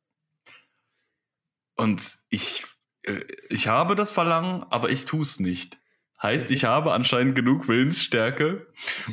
[1.76, 2.64] Und ich,
[3.04, 5.78] äh, ich habe das Verlangen, aber ich tue es nicht.
[6.20, 8.66] Heißt, ich habe anscheinend genug Willensstärke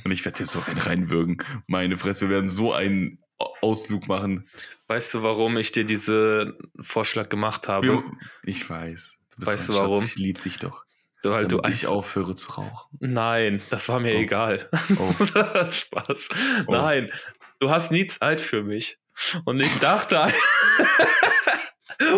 [0.03, 1.43] und ich werde dir so einen reinwürgen.
[1.65, 3.23] Meine Fresse, wir werden so einen
[3.61, 4.47] Ausflug machen.
[4.87, 8.03] Weißt du, warum ich dir diesen Vorschlag gemacht habe?
[8.43, 9.17] Ich weiß.
[9.37, 10.01] Du weißt du warum?
[10.01, 10.83] Schatz, ich liebe dich doch.
[11.21, 12.97] Du halt, du ich aufhöre zu rauchen.
[12.99, 14.19] Nein, das war mir oh.
[14.19, 14.69] egal.
[14.97, 15.13] Oh.
[15.71, 16.29] Spaß.
[16.65, 16.71] Oh.
[16.71, 17.11] Nein,
[17.59, 18.97] du hast nie Zeit für mich.
[19.43, 20.17] Und ich dachte,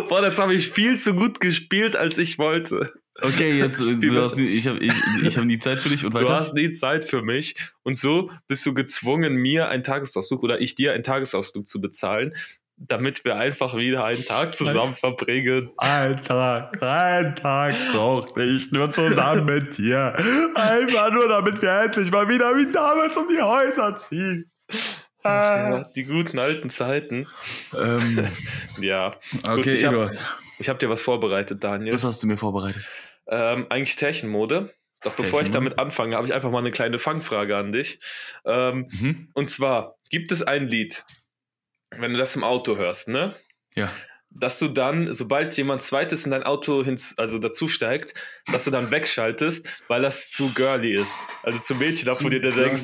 [0.10, 2.94] boah, das habe ich viel zu gut gespielt, als ich wollte.
[3.22, 6.14] Okay, jetzt, du hast nie, ich habe ich, ich hab nie Zeit für dich und
[6.14, 6.26] weiter.
[6.26, 10.60] Du hast nie Zeit für mich und so bist du gezwungen, mir einen Tagesausflug oder
[10.62, 12.34] ich dir einen Tagesausflug zu bezahlen,
[12.78, 15.70] damit wir einfach wieder einen Tag zusammen verbringen.
[15.78, 20.16] Ein Tag, ein Tag braucht nicht nur zusammen mit dir.
[20.56, 24.52] Einfach nur, damit wir endlich mal wieder wie damals um die Häuser ziehen.
[25.24, 27.28] Ja, die guten alten Zeiten.
[27.78, 28.28] Ähm,
[28.82, 31.94] Ja, okay, Gut, ich hab- habe dir was vorbereitet, Daniel.
[31.94, 32.90] Was hast du mir vorbereitet?
[33.32, 34.74] Ähm, eigentlich Technikmode.
[35.04, 38.00] Doch bevor ich damit anfange, habe ich einfach mal eine kleine Fangfrage an dich.
[38.46, 39.30] Ähm, Mhm.
[39.34, 41.04] und zwar, gibt es ein Lied,
[41.90, 43.34] wenn du das im Auto hörst, ne?
[43.74, 43.92] Ja.
[44.30, 48.14] Dass du dann, sobald jemand zweites in dein Auto hinz also dazu steigt,
[48.52, 51.16] dass du dann wegschaltest, weil das zu girly ist.
[51.42, 52.84] Also zu Mädchen, da wo du dir denkst,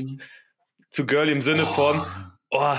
[0.89, 2.05] zu girly im Sinne von,
[2.51, 2.77] oh,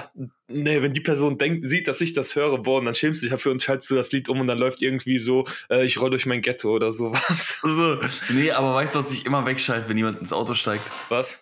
[0.49, 3.27] nee, wenn die Person denkt, sieht, dass ich das höre, boah, und dann schämst du
[3.27, 6.01] dich dafür und schaltest du das Lied um und dann läuft irgendwie so, äh, ich
[6.01, 7.61] roll durch mein Ghetto oder sowas.
[7.69, 7.99] Also,
[8.31, 10.85] nee, aber weißt du, was ich immer wegschalte, wenn jemand ins Auto steigt?
[11.11, 11.39] Was?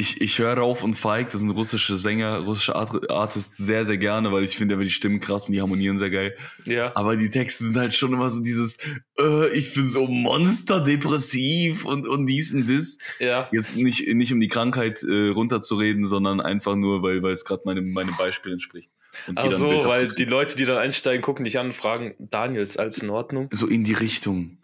[0.00, 3.96] Ich, ich höre Rauf und Feig, das sind russische Sänger, russische Art Artists sehr, sehr
[3.98, 6.36] gerne, weil ich finde aber die Stimmen krass und die harmonieren sehr geil.
[6.66, 6.92] Ja.
[6.94, 8.78] Aber die Texte sind halt schon immer so dieses,
[9.20, 12.98] äh, ich bin so monsterdepressiv und, und dies und das.
[13.18, 13.48] Ja.
[13.52, 17.62] Jetzt nicht, nicht um die Krankheit äh, runterzureden, sondern einfach nur, weil, weil es gerade
[17.64, 18.90] meinem, meinem Beispiel entspricht.
[19.26, 22.62] Und Ach so, weil die Leute, die dann einsteigen, gucken dich an und fragen, Daniel,
[22.62, 23.48] ist alles in Ordnung?
[23.52, 24.58] so in die Richtung.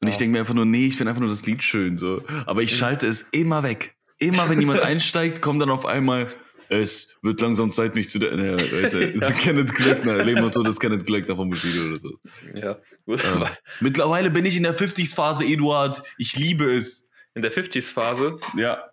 [0.00, 0.18] Und ich Ja.
[0.18, 1.96] denke mir einfach nur, nee, ich finde einfach nur das Lied schön.
[1.96, 2.22] So.
[2.44, 3.93] Aber ich schalte es immer weg.
[4.18, 6.32] Immer wenn jemand einsteigt, kommt dann auf einmal,
[6.68, 8.36] es wird langsam Zeit, mich zu der.
[8.36, 11.86] Ne, weißt du, das ist Kenneth Glöckner, Leben und Tod ist Kenneth Glöckner vom Bushido
[11.88, 12.10] oder so.
[12.54, 13.22] Ja, gut.
[13.22, 13.32] Ja.
[13.34, 13.50] aber
[13.80, 16.02] Mittlerweile bin ich in der 50s-Phase, Eduard.
[16.18, 17.10] Ich liebe es.
[17.34, 18.84] In der 50s-Phase, Ja.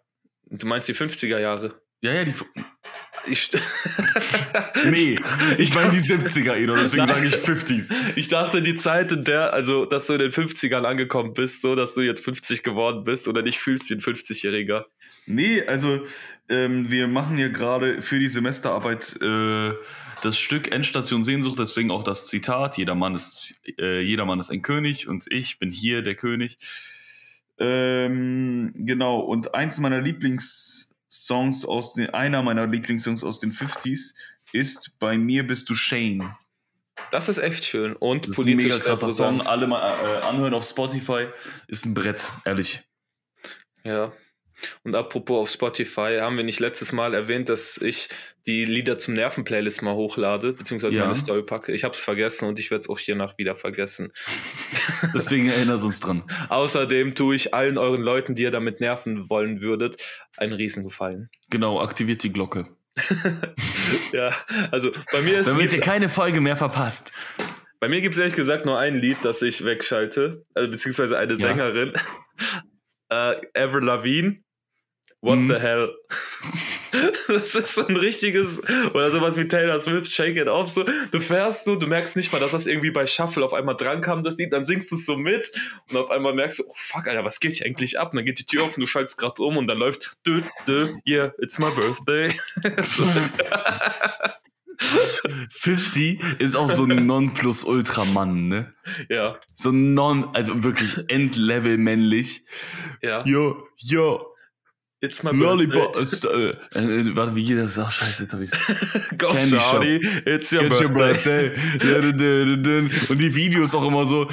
[0.47, 1.79] du meinst die 50er Jahre.
[2.01, 2.33] Ja, ja, die.
[3.27, 3.51] Ich,
[4.85, 5.15] Nee,
[5.57, 7.93] ich meine die 70er, Eduard, deswegen sage ich 50s.
[8.15, 11.75] ich dachte, die Zeit, in der, also, dass du in den 50ern angekommen bist, so,
[11.75, 14.85] dass du jetzt 50 geworden bist oder dich fühlst wie ein 50-Jähriger.
[15.25, 16.05] Nee, also
[16.49, 19.71] ähm, wir machen hier gerade für die Semesterarbeit äh,
[20.21, 24.51] das Stück Endstation Sehnsucht, deswegen auch das Zitat, jeder Mann ist, äh, jeder Mann ist
[24.51, 26.57] ein König und ich bin hier der König.
[27.57, 30.01] Ähm, genau, und eins meiner
[31.11, 34.13] Lieblingssongs aus den, einer meiner Lieblingssongs aus den 50s
[34.53, 36.35] ist Bei mir bist du Shane.
[37.11, 39.09] Das ist echt schön und Das ist ein mega krasser.
[39.09, 41.27] Song, alle mal äh, anhören auf Spotify,
[41.67, 42.81] ist ein Brett, ehrlich.
[43.83, 44.13] Ja.
[44.83, 48.09] Und apropos auf Spotify, haben wir nicht letztes Mal erwähnt, dass ich
[48.45, 51.03] die Lieder zum Nerven-Playlist mal hochlade, beziehungsweise Ja.
[51.03, 51.71] meine Story packe.
[51.73, 54.11] Ich habe es vergessen und ich werde es auch hiernach wieder vergessen.
[55.13, 56.23] Deswegen erinnert uns dran.
[56.49, 59.97] Außerdem tue ich allen euren Leuten, die ihr damit nerven wollen würdet,
[60.37, 61.29] einen Riesengefallen.
[61.49, 62.67] Genau, aktiviert die Glocke.
[64.11, 64.35] Ja,
[64.71, 67.11] also bei mir ist Damit ihr keine Folge mehr verpasst.
[67.79, 71.33] Bei mir gibt es ehrlich gesagt nur ein Lied, das ich wegschalte, also, beziehungsweise eine
[71.33, 71.39] Ja.
[71.39, 71.93] Sängerin.
[73.09, 74.43] äh, Avril Lavigne.
[75.23, 75.49] What Mhm.
[75.49, 75.89] the hell?
[77.27, 78.59] Das ist so ein richtiges,
[78.93, 80.69] oder sowas wie Taylor Swift, Shake It Off.
[80.69, 80.83] So.
[81.11, 84.01] Du fährst so, du merkst nicht mal, dass das irgendwie bei Shuffle auf einmal dran
[84.01, 85.51] kam, das Lied, dann singst du es so mit
[85.89, 88.11] und auf einmal merkst du, oh fuck, Alter, was geht hier eigentlich ab?
[88.11, 90.41] Und dann geht die Tür auf und du schaltest gerade um und dann läuft, dü,
[90.67, 92.29] dü, yeah, it's my birthday.
[92.83, 93.05] so.
[95.51, 98.73] 50 ist auch so ein Nonplusultra-Mann, ne?
[99.09, 102.43] Ja, So ein Non, also wirklich Endlevel männlich.
[103.01, 103.23] ja.
[103.25, 104.30] Jo, jo,
[105.01, 105.93] It's my Lollipop.
[105.93, 106.53] birthday.
[106.75, 107.77] Äh, äh, warte, wie geht das?
[107.79, 108.51] Ach, scheiße, jetzt hab ich's.
[109.17, 111.49] Go, Candy Shawty, it's your Get your birthday.
[111.79, 112.45] birthday.
[112.45, 112.91] Dun, dun.
[113.09, 114.27] Und die Videos auch immer so.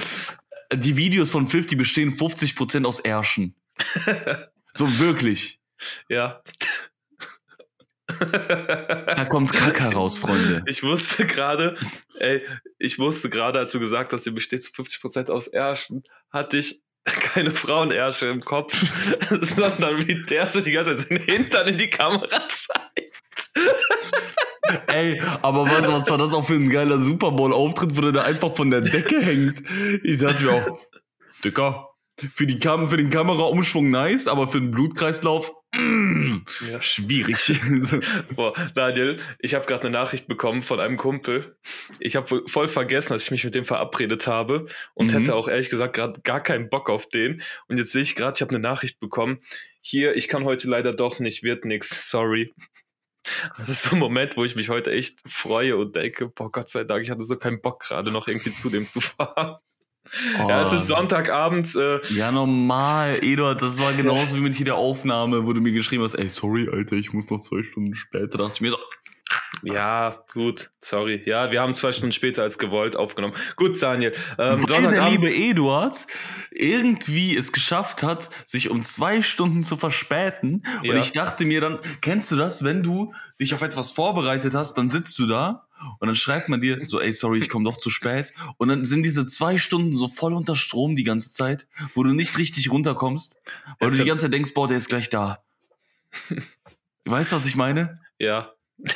[0.75, 3.55] Die Videos von 50 bestehen 50% aus Ärschen.
[4.73, 5.59] So wirklich.
[6.09, 6.43] Ja.
[8.21, 10.63] Da kommt Kacke raus, Freunde.
[10.67, 11.77] Ich wusste gerade,
[12.19, 12.43] ey,
[12.79, 16.81] ich wusste gerade, als du gesagt hast, ihr besteht zu 50% aus Ärschen, hatte ich
[17.05, 18.75] keine Frauenersche im Kopf,
[19.41, 23.15] sondern wie der so die ganze Zeit seinen Hintern in die Kamera zeigt.
[24.89, 28.23] Ey, aber was, was war das auch für ein geiler Super Bowl-Auftritt, wo der da
[28.23, 29.63] einfach von der Decke hängt?
[30.03, 30.79] Ich dachte mir auch,
[31.45, 31.89] Dicker,
[32.35, 36.81] für, die Kam für den Kameraumschwung nice, aber für den Blutkreislauf, mm, Ja.
[36.81, 37.61] schwierig.
[38.35, 41.57] Boah, Daniel, ich habe gerade eine Nachricht bekommen von einem Kumpel.
[42.01, 45.11] Ich habe voll vergessen, dass ich mich mit dem verabredet habe und Mhm.
[45.19, 47.43] hätte auch ehrlich gesagt gerade gar keinen Bock auf den.
[47.69, 49.39] Und jetzt sehe ich gerade, ich habe eine Nachricht bekommen.
[49.81, 52.55] Hier, ich kann heute leider doch nicht, wird nix, sorry.
[53.59, 56.71] Das ist so ein Moment, wo ich mich heute echt freue und denke, boah, Gott
[56.71, 59.57] sei Dank, ich hatte so keinen Bock gerade noch irgendwie zu dem zu fahren.
[60.38, 60.97] Ja, es ist Oh.
[60.97, 61.75] Sonntagabend.
[61.75, 66.03] Äh, Ja, normal, Eduard, das war genauso wie mit jeder Aufnahme, wo du mir geschrieben
[66.05, 68.27] hast, ey, sorry, Alter, ich muss noch zwei Stunden später.
[68.29, 68.79] Da dachte ich mir so,
[69.62, 71.23] Ja, gut, sorry.
[71.27, 73.35] Ja, wir haben zwei Stunden später als gewollt aufgenommen.
[73.57, 74.12] Gut, Daniel.
[74.38, 76.07] Ähm, Weil der liebe Eduard
[76.51, 80.62] irgendwie es geschafft hat, sich um zwei Stunden zu verspäten.
[80.83, 80.92] Ja.
[80.92, 84.75] Und ich dachte mir dann, kennst du das, wenn du dich auf etwas vorbereitet hast,
[84.75, 85.68] dann sitzt du da
[85.99, 88.33] und dann schreibt man dir so, ey, sorry, ich komme doch zu spät.
[88.57, 92.12] Und dann sind diese zwei Stunden so voll unter Strom die ganze Zeit, wo du
[92.12, 93.37] nicht richtig runterkommst,
[93.79, 95.45] weil Jetzt du die ganze Zeit denkst, boah, der ist gleich da.
[97.05, 98.01] weißt du, was ich meine?
[98.19, 98.53] Ja.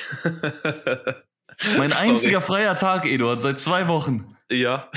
[1.76, 4.36] mein einziger freier Tag, Eduard, seit zwei Wochen.
[4.50, 4.90] Ja.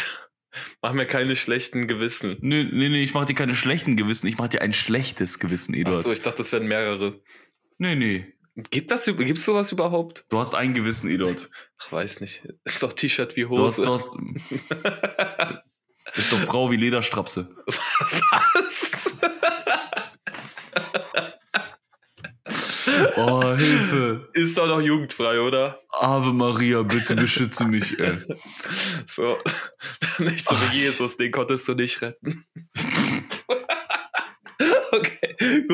[0.82, 2.38] Mach mir keine schlechten Gewissen.
[2.40, 5.74] Nee, nee, nee, ich mach dir keine schlechten Gewissen, ich mach dir ein schlechtes Gewissen,
[5.74, 5.98] Eduard.
[5.98, 7.22] Achso, ich dachte, das wären mehrere.
[7.78, 8.34] Nee, nee.
[8.56, 10.26] Gibt das, gibt's sowas überhaupt?
[10.30, 11.50] Du hast ein Gewissen, Eduard.
[11.78, 12.48] Ach, weiß nicht.
[12.64, 13.84] Ist doch T-Shirt wie Hose.
[13.84, 14.16] Du hast, du
[14.80, 17.50] hast, ist doch Frau wie Lederstrapse.
[17.66, 19.12] Was?
[23.18, 24.30] Oh, Hilfe.
[24.34, 25.82] Ist doch noch jugendfrei, oder?
[25.90, 28.18] Ave Maria, bitte beschütze mich, ey.
[29.08, 29.38] So,
[30.20, 32.46] nicht so wie Jesus, den konntest du nicht retten.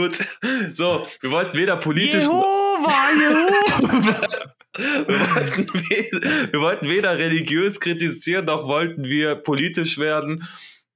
[0.02, 0.18] Gut.
[0.74, 2.24] So, wir wollten weder politisch.
[2.24, 4.28] Jehova, Jehova.
[4.78, 10.48] Wir wollten, weder, wir wollten weder religiös kritisieren, noch wollten wir politisch werden.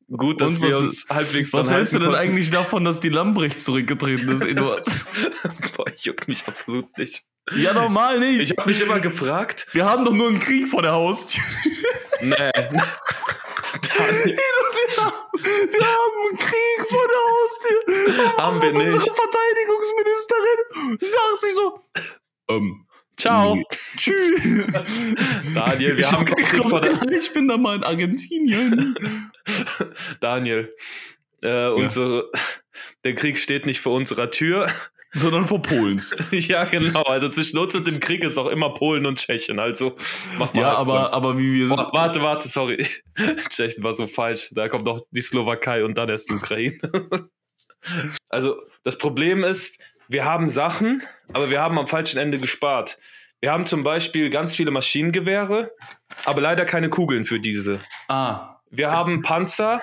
[0.10, 3.60] Gut, dass Und wir uns halbwegs Was hältst du denn eigentlich davon, dass die Lambrecht
[3.60, 4.86] zurückgetreten ist, Eduard?
[5.76, 7.24] Boah, juckt mich absolut nicht.
[7.56, 8.52] Ja, normal nicht.
[8.52, 9.68] Ich habe mich immer gefragt.
[9.72, 11.44] Wir haben doch nur einen Krieg vor der Haustür.
[12.22, 12.36] Nee.
[15.44, 18.38] Wir haben einen Krieg vor der Haustür.
[18.38, 18.94] Haben wir nicht.
[18.96, 21.80] Unsere Verteidigungsministerin sagt sich so,
[22.50, 22.86] ähm,
[23.18, 23.58] Ciao.
[23.98, 24.32] Tschüss.
[25.54, 28.96] Daniel, wir ich haben Krieg vor der Ich bin da mal in Argentinien.
[30.20, 30.74] Daniel,
[31.42, 32.30] äh, unsere,
[33.04, 34.70] der Krieg steht nicht vor unserer Tür.
[35.18, 36.14] Sondern vor Polens.
[36.32, 37.02] ja, genau.
[37.04, 39.60] Also zwischen uns und dem Krieg ist auch immer Polen und Tschechien.
[39.60, 39.96] Also
[40.38, 40.60] mach mal.
[40.60, 41.72] Ja, halt aber, aber wie wir.
[41.72, 42.86] Oh, warte, warte, sorry.
[43.50, 44.50] Tschechien war so falsch.
[44.52, 46.78] Da kommt doch die Slowakei und dann erst die Ukraine.
[48.30, 51.02] also das Problem ist, wir haben Sachen,
[51.32, 53.00] aber wir haben am falschen Ende gespart.
[53.40, 55.72] Wir haben zum Beispiel ganz viele Maschinengewehre,
[56.26, 57.80] aber leider keine Kugeln für diese.
[58.10, 58.58] Ah.
[58.70, 59.82] Wir haben Panzer,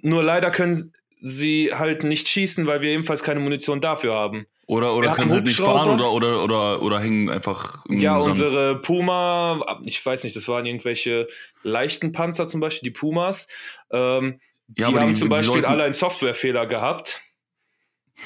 [0.00, 4.46] nur leider können sie halt nicht schießen, weil wir ebenfalls keine Munition dafür haben.
[4.66, 7.84] Oder, oder können halt nicht fahren oder, oder, oder, oder hängen einfach.
[7.88, 8.30] Ja, Sand.
[8.40, 11.28] unsere Puma, ich weiß nicht, das waren irgendwelche
[11.62, 13.48] leichten Panzer zum Beispiel, die Pumas.
[13.90, 14.40] Ähm,
[14.76, 17.20] ja, die haben die, zum Beispiel alle einen Softwarefehler gehabt.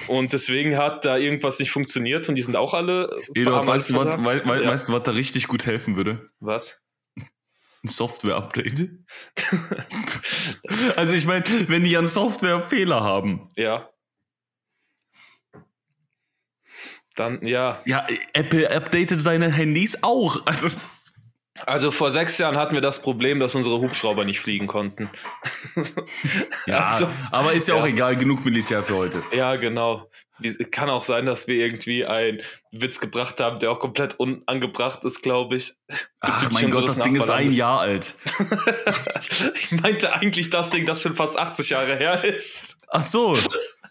[0.08, 3.10] Und deswegen hat da irgendwas nicht funktioniert und die sind auch alle.
[3.34, 4.68] Eduard, weißt, du, was, we, we, ja.
[4.70, 6.30] weißt du, was da richtig gut helfen würde?
[6.40, 6.78] Was?
[7.86, 8.90] Ein Software-Update.
[10.96, 13.48] also ich meine, wenn die an Software-Fehler haben.
[13.54, 13.88] Ja.
[17.14, 17.80] Dann, ja.
[17.84, 20.44] Ja, Apple updatet seine Handys auch.
[20.46, 20.68] Also.
[21.64, 25.08] Also vor sechs Jahren hatten wir das Problem, dass unsere Hubschrauber nicht fliegen konnten.
[26.66, 29.22] ja, also, aber ist ja, ja, auch egal, genug Militär für heute.
[29.32, 30.10] Ja, genau.
[30.70, 35.22] Kann auch sein, dass wir irgendwie einen Witz gebracht haben, der auch komplett unangebracht ist,
[35.22, 35.74] glaube ich.
[36.20, 38.14] Ach mein Gott, das Ding ist ein Jahr alt.
[39.54, 42.78] ich meinte eigentlich das Ding, das schon fast 80 Jahre her ist.
[42.88, 43.38] Ach so.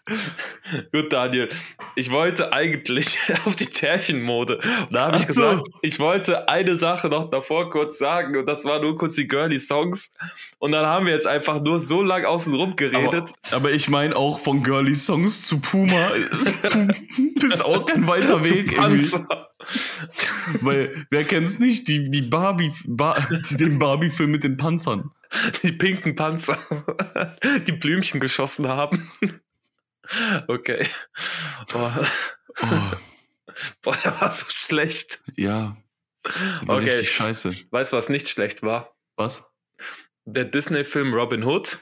[0.92, 1.48] Gut, Daniel.
[1.94, 4.58] Ich wollte eigentlich auf die Tärchenmode.
[4.58, 5.34] Und da habe ich so.
[5.34, 8.36] gesagt, ich wollte eine Sache noch davor kurz sagen.
[8.36, 10.12] Und das war nur kurz die Girly Songs.
[10.58, 13.32] Und dann haben wir jetzt einfach nur so lang außenrum geredet.
[13.48, 15.96] Aber, aber ich meine auch von Girly Songs zu Puma
[17.42, 18.76] ist auch kein weiter Weg.
[20.60, 21.88] Weil, wer kennt's nicht?
[21.88, 25.10] Die, die Barbie, Bar, den Barbie-Film mit den Panzern.
[25.62, 26.58] Die pinken Panzer,
[27.66, 29.10] die Blümchen geschossen haben.
[30.46, 30.86] Okay.
[31.72, 32.06] Boah.
[32.62, 32.96] Oh.
[33.82, 35.22] Boah, der war so schlecht.
[35.36, 35.76] Ja.
[36.66, 36.90] Okay.
[36.90, 37.56] Richtig scheiße.
[37.70, 38.96] Weißt du, was nicht schlecht war?
[39.16, 39.44] Was?
[40.24, 41.78] Der Disney-Film Robin Hood.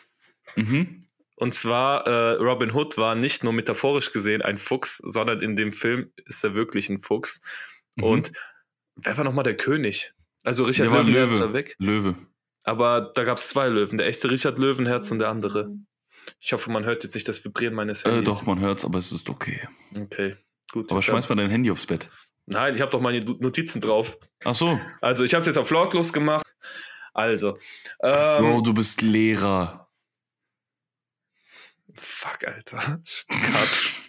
[0.56, 1.08] Mhm.
[1.36, 5.72] Und zwar, äh, Robin Hood war nicht nur metaphorisch gesehen ein Fuchs, sondern in dem
[5.72, 7.40] Film ist er wirklich ein Fuchs.
[7.96, 8.04] Mhm.
[8.04, 8.32] Und
[8.96, 10.12] wer war nochmal der König?
[10.44, 11.74] Also Richard der Löwenherz war weg.
[11.78, 12.16] Löwe.
[12.62, 15.74] Aber da gab es zwei Löwen, der echte Richard Löwenherz und der andere.
[16.40, 18.22] Ich hoffe, man hört jetzt nicht das Vibrieren meines äh, Handys.
[18.22, 19.60] Äh, doch, man hört es, aber es ist okay.
[19.96, 20.36] Okay,
[20.72, 20.90] gut.
[20.90, 22.08] Aber schmeiß mal dein Handy aufs Bett.
[22.46, 24.18] Nein, ich habe doch meine Notizen drauf.
[24.44, 24.78] Ach so.
[25.00, 26.46] Also, ich habe es jetzt auf lautlos gemacht.
[27.14, 27.58] Also.
[28.02, 29.88] Ähm, Bro, du bist Lehrer.
[31.94, 33.00] Fuck, Alter.
[33.28, 34.03] Cut.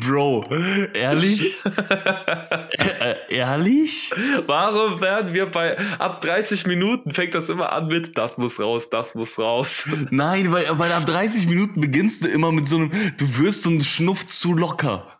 [0.00, 0.48] Bro,
[0.94, 1.62] ehrlich?
[3.00, 4.10] äh, ehrlich?
[4.46, 8.88] Warum werden wir bei ab 30 Minuten fängt das immer an mit das muss raus,
[8.90, 9.88] das muss raus?
[10.10, 13.70] Nein, weil, weil ab 30 Minuten beginnst du immer mit so einem, du wirst so
[13.70, 15.18] einen Schnuff zu locker.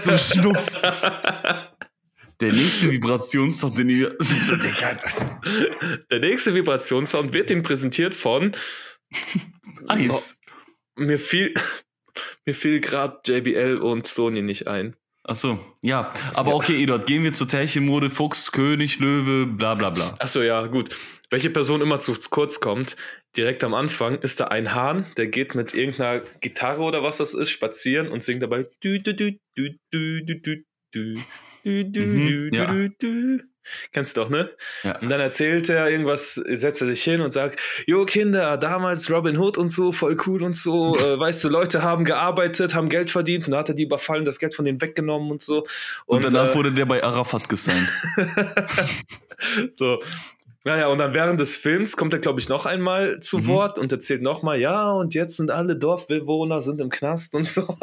[0.00, 0.66] so ein Schnuff.
[2.40, 4.16] Der nächste Vibrationssound, den ihr.
[6.10, 8.52] Der nächste Vibrationssound wird Ihnen präsentiert von
[9.88, 10.40] Eis.
[10.96, 11.54] Oh, mir fiel,
[12.44, 14.96] mir fiel gerade JBL und Sony nicht ein.
[15.24, 16.12] Achso, ja.
[16.32, 16.56] Aber ja.
[16.56, 20.14] okay, Eduard, gehen wir zur Teilchenmode, Fuchs, König, Löwe, bla bla bla.
[20.18, 20.96] Achso, ja, gut.
[21.28, 22.96] Welche Person immer zu kurz kommt,
[23.36, 27.34] direkt am Anfang ist da ein Hahn, der geht mit irgendeiner Gitarre oder was das
[27.34, 28.66] ist, spazieren und singt dabei.
[31.64, 32.72] Mhm, ja.
[33.92, 34.50] Kennst du doch, ne?
[34.82, 34.98] Ja.
[34.98, 39.38] Und dann erzählt er irgendwas, setzt er sich hin und sagt, Jo Kinder, damals Robin
[39.38, 43.10] Hood und so, voll cool und so, äh, weißt du, Leute haben gearbeitet, haben Geld
[43.10, 45.66] verdient und dann hat er die überfallen, das Geld von denen weggenommen und so.
[46.06, 47.88] Und, und danach äh, wurde der bei Arafat gesigned.
[49.72, 50.00] so,
[50.64, 53.46] naja, und dann während des Films kommt er, glaube ich, noch einmal zu mhm.
[53.46, 57.62] Wort und erzählt nochmal, ja, und jetzt sind alle Dorfbewohner sind im Knast und so.
[57.62, 57.78] und,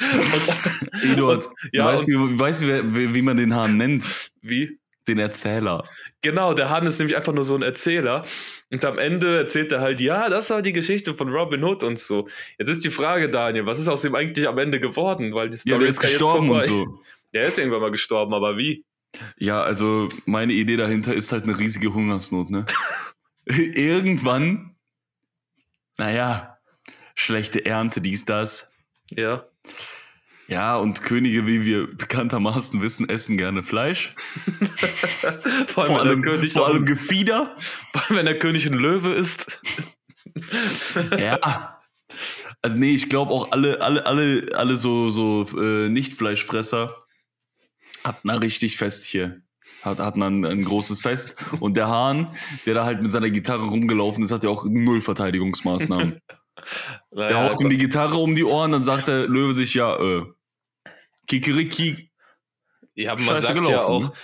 [1.02, 4.32] Eduard, und, ja, weißt du, weißt wie, wie man den Hahn nennt?
[4.42, 4.80] Wie?
[5.10, 5.84] Den Erzähler.
[6.22, 8.24] Genau, der Hahn ist nämlich einfach nur so ein Erzähler.
[8.70, 11.98] Und am Ende erzählt er halt, ja, das war die Geschichte von Robin Hood und
[11.98, 12.28] so.
[12.58, 15.34] Jetzt ist die Frage, Daniel, was ist aus dem eigentlich am Ende geworden?
[15.34, 17.00] Weil die Story ja, der ist, ist gestorben und so.
[17.32, 18.84] Der ist irgendwann mal gestorben, aber wie?
[19.38, 22.66] Ja, also meine Idee dahinter ist halt eine riesige Hungersnot, ne?
[23.44, 24.74] Irgendwann,
[25.96, 26.58] naja,
[27.14, 28.68] schlechte Ernte, dies, das.
[29.10, 29.46] Ja.
[30.50, 34.16] Ja, und Könige, wie wir bekanntermaßen wissen, essen gerne Fleisch.
[35.68, 37.56] vor allem, vor allem, König vor allem Gefieder.
[37.92, 39.60] Vor allem, wenn der König ein Löwe ist.
[41.16, 41.80] ja.
[42.62, 46.96] Also nee, ich glaube auch alle, alle, alle, alle so, so äh, Nicht-Fleischfresser
[48.02, 49.42] hatten da richtig fest hier.
[49.82, 51.36] Hat, hatten ein, ein großes Fest.
[51.60, 52.34] Und der Hahn,
[52.66, 56.20] der da halt mit seiner Gitarre rumgelaufen ist, hat ja auch null Verteidigungsmaßnahmen.
[57.12, 59.96] naja, der haut ihm die Gitarre um die Ohren, dann sagt der Löwe sich ja,
[59.96, 60.24] äh,
[61.26, 62.10] Kikeriki.
[62.94, 64.14] Ja, aber man Scheiße sagt gelaufen, ja auch,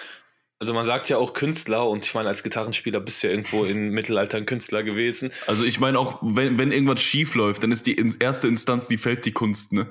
[0.59, 3.65] also man sagt ja auch Künstler und ich meine, als Gitarrenspieler bist du ja irgendwo
[3.65, 5.31] im Mittelalter ein Künstler gewesen.
[5.47, 8.97] Also ich meine auch, wenn, wenn irgendwas schief läuft, dann ist die erste Instanz, die
[8.97, 9.91] fällt die Kunst, ne?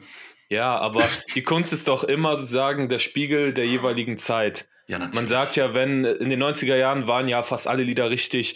[0.49, 4.67] Ja, aber die Kunst ist doch immer sozusagen der Spiegel der jeweiligen Zeit.
[4.87, 5.15] Ja, natürlich.
[5.15, 8.55] Man sagt ja, wenn in den 90er Jahren waren ja fast alle Lieder richtig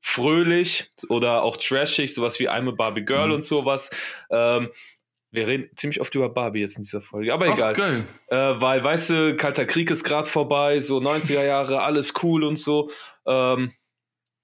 [0.00, 3.34] fröhlich oder auch trashig, sowas wie I'm a Barbie Girl mhm.
[3.34, 3.90] und sowas.
[4.30, 4.70] Ähm,
[5.34, 7.72] wir reden ziemlich oft über Barbie jetzt in dieser Folge, aber Ach, egal.
[7.74, 8.04] Geil.
[8.28, 12.58] Äh, weil, weißt du, Kalter Krieg ist gerade vorbei, so 90er Jahre, alles cool und
[12.58, 12.90] so.
[13.26, 13.72] Ähm,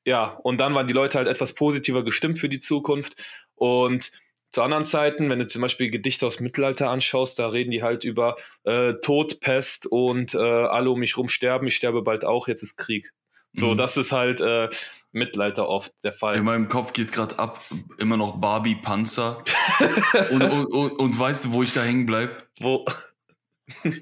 [0.04, 3.22] ja, und dann waren die Leute halt etwas positiver gestimmt für die Zukunft.
[3.54, 4.10] Und
[4.52, 7.82] zu anderen Zeiten, wenn du zum Beispiel Gedichte aus dem Mittelalter anschaust, da reden die
[7.82, 12.24] halt über äh, Tod, Pest und äh, alle um mich rum sterben, ich sterbe bald
[12.24, 13.12] auch, jetzt ist Krieg.
[13.52, 13.76] So, mhm.
[13.76, 14.68] das ist halt äh,
[15.12, 16.36] Mittelalter oft der Fall.
[16.36, 17.62] In meinem Kopf geht gerade ab,
[17.98, 19.42] immer noch Barbie Panzer.
[20.30, 22.48] und, und, und, und, weißt du, wo ich da hängen bleib?
[22.60, 22.84] Wo?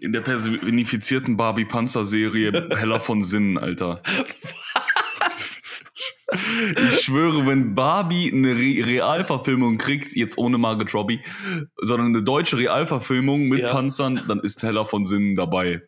[0.01, 4.03] In der personifizierten Barbie Panzer Serie Heller von Sinnen, Alter.
[6.31, 11.21] Ich schwöre, wenn Barbie eine Re Realverfilmung kriegt, jetzt ohne Margot Robbie,
[11.77, 13.73] sondern eine deutsche Realverfilmung mit ja.
[13.73, 15.83] Panzern, dann ist Heller von Sinnen dabei.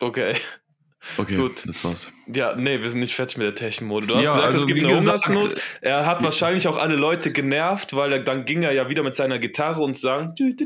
[0.00, 0.36] Okay.
[1.16, 1.62] Okay, gut.
[1.66, 2.12] Das war's.
[2.32, 4.06] Ja, nee, wir sind nicht fertig mit der Technikmode.
[4.06, 5.54] Du hast ja, gesagt, also es gibt eine Hungersnot.
[5.80, 9.14] Er hat wahrscheinlich auch alle Leute genervt, weil er, dann ging er ja wieder mit
[9.14, 10.34] seiner Gitarre und sang.
[10.36, 10.56] Ich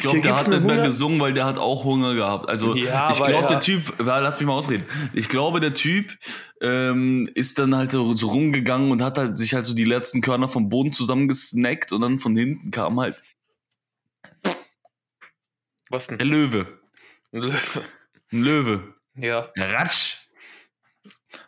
[0.00, 2.48] glaube, der hat nicht mehr gesungen, weil der hat auch Hunger gehabt.
[2.48, 3.46] Also ja, ich glaube, ja.
[3.46, 4.84] der Typ, lass mich mal ausreden.
[5.14, 6.18] Ich glaube, der Typ
[6.60, 10.48] ähm, ist dann halt so, rumgegangen und hat halt sich halt so die letzten Körner
[10.48, 13.22] vom Boden zusammengesnackt und dann von hinten kam halt.
[15.88, 16.18] Was denn?
[16.18, 16.66] Der Löwe.
[17.32, 17.58] Löwe.
[18.32, 18.94] Ein Löwe.
[19.14, 19.50] Ja.
[19.56, 20.16] Ratsch.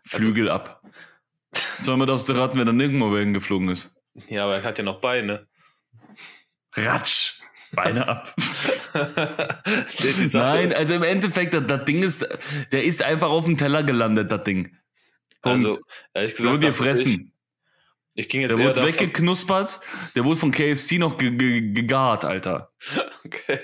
[0.04, 0.82] Flügel also, ab.
[1.80, 3.94] Sollen wir aufs raten, wer dann irgendwo wegen geflogen ist?
[4.28, 5.46] Ja, aber er hat ja noch Beine.
[6.74, 7.40] Ratsch.
[7.72, 8.34] Beine ab.
[10.32, 12.26] Nein, also im Endeffekt, das, Ding ist,
[12.70, 14.76] der ist einfach auf dem Teller gelandet, das Ding.
[15.42, 15.66] Punkt.
[15.66, 15.80] Also,
[16.12, 17.32] ehrlich gesagt, dir fressen.
[18.14, 19.80] Ich, ich ging jetzt der wurde weggeknuspert,
[20.14, 22.72] der wurde von KFC noch gegart, Alter.
[23.24, 23.58] Okay.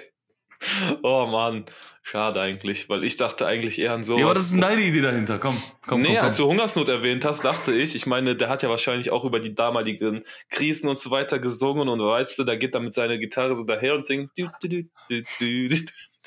[1.03, 1.67] Oh Mann.
[2.11, 4.19] Schade eigentlich, weil ich dachte eigentlich eher an so.
[4.19, 5.39] Ja, aber das ist deine Idee dahinter.
[5.39, 6.01] Komm, komm.
[6.01, 6.27] Nee, komm, komm.
[6.27, 9.39] als du Hungersnot erwähnt hast, dachte ich, ich meine, der hat ja wahrscheinlich auch über
[9.39, 13.17] die damaligen Krisen und so weiter gesungen und weißt du, da geht er mit seiner
[13.17, 14.33] Gitarre so daher und singt.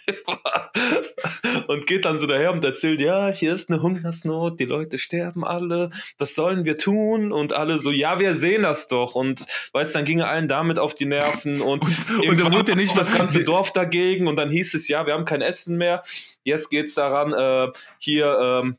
[1.68, 5.44] und geht dann so daher und erzählt, ja, hier ist eine Hungersnot, die Leute sterben
[5.46, 7.32] alle, was sollen wir tun?
[7.32, 9.16] Und alle so, ja, wir sehen das doch.
[9.16, 12.76] Und weißt, dann ging er allen damit auf die Nerven und, und, und dann wurde
[12.76, 16.04] nicht das ganze Dorf dagegen und dann hieß es, ja, wir haben kein Essen mehr.
[16.44, 18.78] Jetzt geht's daran, äh, hier, ähm,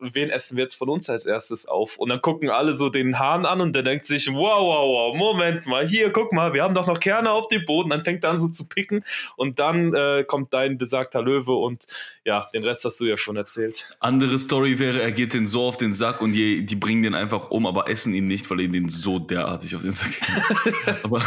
[0.00, 1.96] wen essen wir jetzt von uns als erstes auf?
[1.98, 5.16] Und dann gucken alle so den Hahn an und der denkt sich, wow, wow, wow,
[5.16, 7.90] Moment mal, hier, guck mal, wir haben doch noch Kerne auf dem Boden.
[7.90, 9.04] Dann fängt er an so zu picken
[9.36, 11.86] und dann äh, kommt dein besagter Löwe und
[12.24, 13.94] ja, den Rest hast du ja schon erzählt.
[14.00, 17.14] Andere Story wäre, er geht den so auf den Sack und die, die bringen den
[17.14, 20.94] einfach um, aber essen ihn nicht, weil er den so derartig auf den Sack geht.
[21.02, 21.22] aber,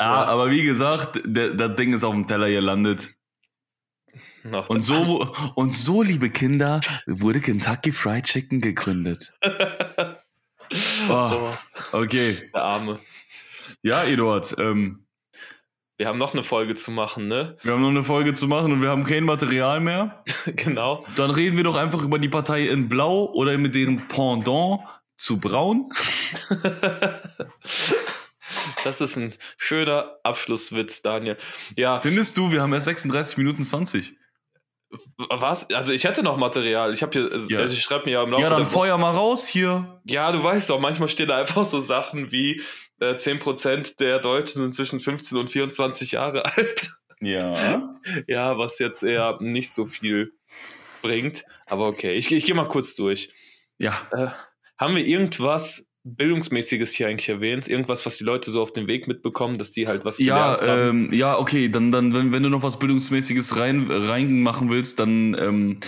[0.00, 3.14] ja, aber wie gesagt, das Ding ist auf dem Teller gelandet.
[4.42, 9.32] Noch und so, und so, liebe Kinder, wurde Kentucky Fried Chicken gegründet.
[11.10, 11.52] oh,
[11.92, 12.50] okay.
[12.54, 12.98] Der Arme.
[13.82, 14.54] Ja, Eduard.
[14.58, 15.06] Ähm,
[15.98, 17.58] wir haben noch eine Folge zu machen, ne?
[17.62, 20.24] Wir haben noch eine Folge zu machen und wir haben kein Material mehr.
[20.56, 21.04] genau.
[21.16, 24.80] Dann reden wir doch einfach über die Partei in Blau oder mit deren Pendant
[25.16, 25.92] zu Braun.
[28.84, 31.36] Das ist ein schöner Abschlusswitz, Daniel.
[31.76, 32.00] Ja.
[32.00, 34.16] Findest du, wir haben ja 36 Minuten 20.
[35.28, 35.70] Was?
[35.70, 36.92] Also ich hätte noch Material.
[36.92, 37.60] Ich habe hier, also ja.
[37.60, 40.00] also ich schreibe mir ja im Laufe Ja, dann feuer mal raus hier.
[40.04, 42.62] Ja, du weißt doch, manchmal stehen da einfach so Sachen wie
[42.98, 46.90] äh, 10% der Deutschen sind zwischen 15 und 24 Jahre alt.
[47.20, 47.94] Ja.
[48.26, 50.32] ja, was jetzt eher nicht so viel
[51.02, 51.44] bringt.
[51.66, 53.30] Aber okay, ich, ich gehe mal kurz durch.
[53.78, 53.94] Ja.
[54.12, 54.28] Äh,
[54.78, 57.68] haben wir irgendwas Bildungsmäßiges hier eigentlich erwähnt?
[57.68, 61.12] Irgendwas, was die Leute so auf dem Weg mitbekommen, dass die halt was ja, ähm,
[61.12, 65.80] ja, okay, dann, dann wenn, wenn du noch was Bildungsmäßiges rein, reinmachen willst, dann ähm,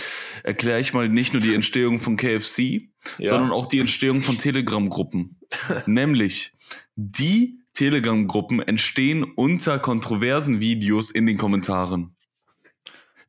[0.43, 3.25] erkläre ich mal nicht nur die Entstehung von KFC, ja.
[3.25, 5.39] sondern auch die Entstehung von Telegram-Gruppen.
[5.87, 6.53] Nämlich,
[6.95, 12.12] die Telegram-Gruppen entstehen unter kontroversen Videos in den Kommentaren.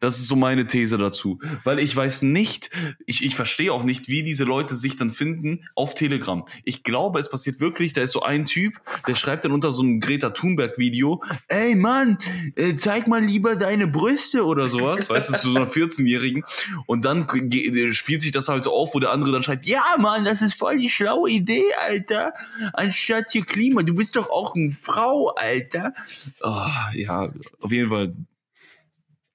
[0.05, 1.39] Das ist so meine These dazu.
[1.65, 2.69] Weil ich weiß nicht,
[3.07, 6.45] ich, ich verstehe auch nicht, wie diese Leute sich dann finden auf Telegram.
[6.65, 8.75] Ich glaube, es passiert wirklich, da ist so ein Typ,
[9.09, 12.19] der schreibt dann unter so einem Greta Thunberg-Video, ey Mann,
[12.55, 15.09] äh, zeig mal lieber deine Brüste oder sowas.
[15.15, 16.45] Weißt du, zu so einer 14-Jährigen.
[16.85, 17.27] Und dann
[17.93, 20.53] spielt sich das halt so auf, wo der andere dann schreibt, ja Mann, das ist
[20.53, 22.35] voll die schlaue Idee, Alter.
[22.75, 25.95] Anstatt hier Klima, du bist doch auch eine Frau, Alter.
[26.43, 27.33] Oh, ja,
[27.63, 28.13] auf jeden Fall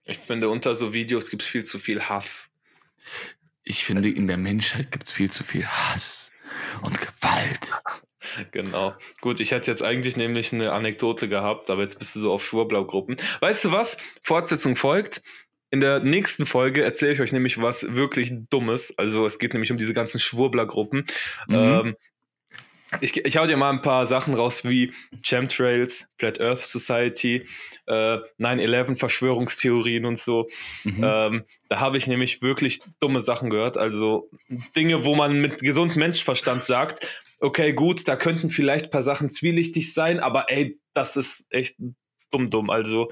[0.09, 2.49] ich finde, unter so Videos gibt es viel zu viel Hass.
[3.63, 6.31] Ich finde, in der Menschheit gibt es viel zu viel Hass
[6.81, 7.71] und Gewalt.
[8.51, 8.93] Genau.
[9.21, 12.45] Gut, ich hätte jetzt eigentlich nämlich eine Anekdote gehabt, aber jetzt bist du so auf
[12.45, 13.15] Schwurblau-Gruppen.
[13.39, 13.97] Weißt du was?
[14.21, 15.23] Fortsetzung folgt.
[15.71, 18.93] In der nächsten Folge erzähle ich euch nämlich was wirklich Dummes.
[18.97, 21.05] Also es geht nämlich um diese ganzen Schwurbler-Gruppen.
[21.47, 21.55] Mhm.
[21.55, 21.95] Ähm,
[23.01, 27.45] ich, ich hau dir mal ein paar Sachen raus wie Chemtrails, Flat Earth Society,
[27.85, 30.47] äh, 9-11 Verschwörungstheorien und so.
[30.83, 31.03] Mhm.
[31.03, 33.77] Ähm, da habe ich nämlich wirklich dumme Sachen gehört.
[33.77, 34.29] Also
[34.75, 37.07] Dinge, wo man mit gesundem Menschenverstand sagt,
[37.39, 41.77] okay, gut, da könnten vielleicht ein paar Sachen zwielichtig sein, aber ey, das ist echt
[42.31, 42.69] dumm, dumm.
[42.69, 43.11] Also,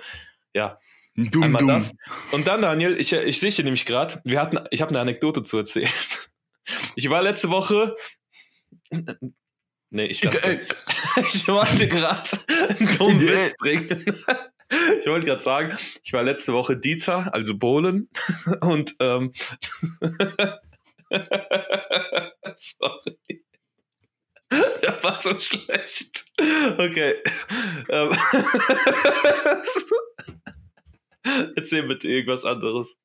[0.53, 0.79] ja.
[1.15, 1.69] Dumm, Einmal dumm.
[1.69, 1.93] Das.
[2.31, 5.43] Und dann, Daniel, ich, ich sehe hier nämlich gerade, wir hatten, ich habe eine Anekdote
[5.43, 5.89] zu erzählen.
[6.95, 7.95] Ich war letzte Woche
[9.89, 10.59] Nee, ich dachte,
[11.17, 14.05] ich wollte gerade einen dummen Witz bringen.
[14.99, 18.09] Ich wollte gerade sagen, ich war letzte Woche Dieter, also Bohlen,
[18.59, 19.31] und ähm,
[22.57, 23.17] sorry.
[24.51, 26.25] Der war so schlecht.
[26.77, 27.15] Okay.
[27.87, 28.11] Ähm,
[31.55, 32.97] Erzähl bitte irgendwas anderes.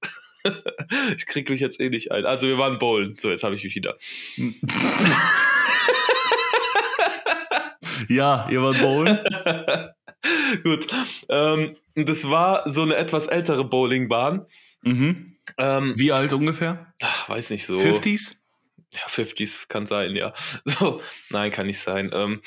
[1.16, 2.26] Ich krieg mich jetzt eh nicht ein.
[2.26, 3.16] Also wir waren Bowlen.
[3.18, 3.96] So, jetzt habe ich mich wieder.
[8.12, 9.18] Ja, ihr wart bowlen.
[10.62, 10.86] Gut.
[11.28, 14.46] Ähm, das war so eine etwas ältere Bowlingbahn.
[14.82, 15.36] Mhm.
[15.58, 16.92] Ähm, Wie alt ungefähr?
[17.02, 17.74] Ach, weiß nicht so.
[17.74, 18.36] 50s?
[18.94, 20.34] Ja, 50s kann sein, ja.
[20.64, 21.00] So,
[21.30, 22.10] nein, kann nicht sein.
[22.12, 22.42] Ähm,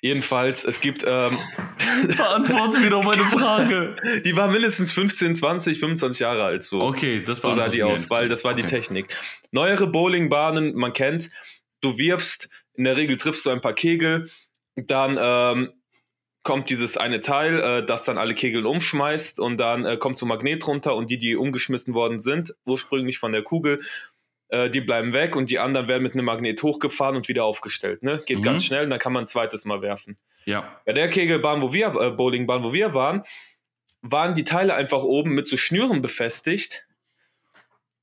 [0.00, 1.04] jedenfalls, es gibt.
[1.06, 1.36] Ähm,
[2.16, 3.96] Beantworte mir doch meine Frage.
[4.24, 6.64] Die war mindestens 15, 20, 25 Jahre alt.
[6.64, 8.62] So, okay, das war so sah die aus, weil das war okay.
[8.62, 9.14] die Technik.
[9.50, 11.30] Neuere Bowlingbahnen, man kennt's.
[11.82, 14.30] Du wirfst, in der Regel triffst du ein paar Kegel,
[14.76, 15.72] dann ähm,
[16.42, 20.26] kommt dieses eine Teil, äh, das dann alle Kegeln umschmeißt und dann äh, kommt so
[20.26, 23.80] ein Magnet runter und die, die umgeschmissen worden sind, ursprünglich von der Kugel,
[24.48, 28.02] äh, die bleiben weg und die anderen werden mit einem Magnet hochgefahren und wieder aufgestellt.
[28.02, 28.20] Ne?
[28.26, 28.42] Geht mhm.
[28.42, 30.16] ganz schnell und dann kann man ein zweites Mal werfen.
[30.44, 30.80] Ja.
[30.84, 33.22] Bei der Kegelbahn, wo wir, äh, Bowlingbahn, wo wir waren,
[34.02, 36.86] waren die Teile einfach oben mit so Schnüren befestigt.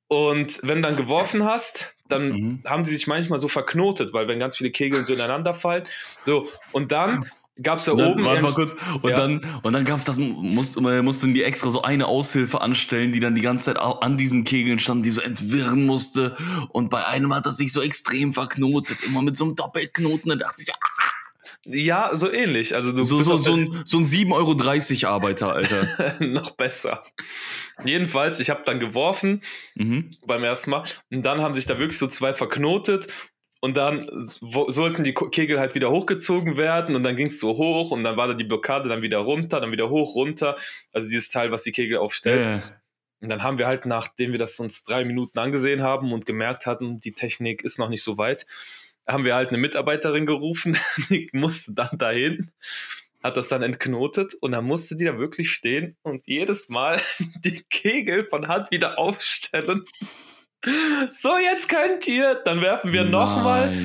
[0.08, 2.64] Und wenn du dann geworfen hast, dann mhm.
[2.66, 5.84] haben sie sich manchmal so verknotet, weil wenn ganz viele Kegel so ineinander fallen.
[6.26, 7.26] So, und dann
[7.62, 8.26] gab es da dann, oben.
[8.26, 8.76] Warte mal kurz.
[9.02, 9.16] Und ja.
[9.16, 13.20] dann, und dann gab es das, mussten mussten die extra so eine Aushilfe anstellen, die
[13.20, 16.36] dann die ganze Zeit an diesen Kegeln stand, die so entwirren musste.
[16.70, 20.30] Und bei einem hat das sich so extrem verknotet, immer mit so einem Doppelknoten.
[20.30, 21.12] Da dachte ich, ah,
[21.66, 22.76] Ja, so ähnlich.
[22.76, 26.16] Also du so, so, so, ein, so ein 7,30 Euro Arbeiter, Alter.
[26.20, 27.04] noch besser.
[27.84, 29.42] Jedenfalls, ich habe dann geworfen
[29.76, 30.12] mhm.
[30.26, 33.08] beim ersten Mal und dann haben sich da wirklich so zwei verknotet
[33.62, 37.92] und dann sollten die Kegel halt wieder hochgezogen werden und dann ging es so hoch
[37.92, 40.56] und dann war da die Blockade dann wieder runter, dann wieder hoch, runter.
[40.92, 42.48] Also dieses Teil, was die Kegel aufstellt.
[42.48, 42.62] Yeah.
[43.22, 46.66] Und dann haben wir halt, nachdem wir das uns drei Minuten angesehen haben und gemerkt
[46.66, 48.48] hatten, die Technik ist noch nicht so weit,
[49.08, 50.78] haben wir halt eine Mitarbeiterin gerufen,
[51.10, 52.52] die musste dann dahin,
[53.24, 57.00] hat das dann entknotet und dann musste die da wirklich stehen und jedes Mal
[57.44, 59.84] die Kegel von Hand wieder aufstellen.
[61.14, 63.76] So, jetzt könnt ihr, dann werfen wir nochmal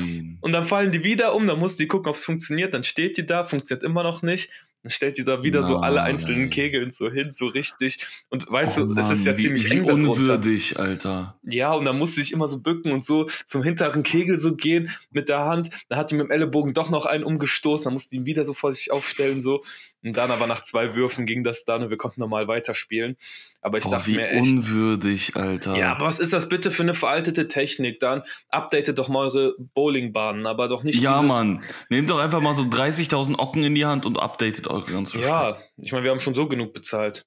[0.43, 3.17] und dann fallen die wieder um, dann muss die gucken, ob es funktioniert, dann steht
[3.17, 4.51] die da, funktioniert immer noch nicht
[4.87, 5.69] dann stellt dieser wieder Nein.
[5.69, 8.07] so alle einzelnen Kegeln so hin, so richtig.
[8.29, 10.91] Und weißt oh, du, es ist ja wie, ziemlich wie eng unwürdig, darunter.
[10.91, 11.41] Alter.
[11.43, 14.89] Ja, und dann musste ich immer so bücken und so zum hinteren Kegel so gehen
[15.11, 15.71] mit der Hand.
[15.89, 18.55] Dann hat die mit dem Ellenbogen doch noch einen umgestoßen, dann musste ihn wieder so
[18.55, 19.65] vor sich aufstellen, so.
[20.07, 23.17] Und dann aber nach zwei Würfen ging das dann und wir konnten normal weiterspielen.
[23.61, 24.41] Aber ich Boah, dachte wie mir echt.
[24.43, 25.77] unwürdig, Alter.
[25.77, 27.99] Ja, aber was ist das bitte für eine veraltete Technik?
[27.99, 31.03] Dann updatet doch mal eure Bowlingbahnen, aber doch nicht.
[31.03, 31.63] Ja, Mann.
[31.89, 35.49] Nehmt doch einfach mal so 30.000 Ocken in die Hand und updatet eure ganze Ja,
[35.49, 35.59] Scheiß.
[35.79, 37.27] ich meine, wir haben schon so genug bezahlt.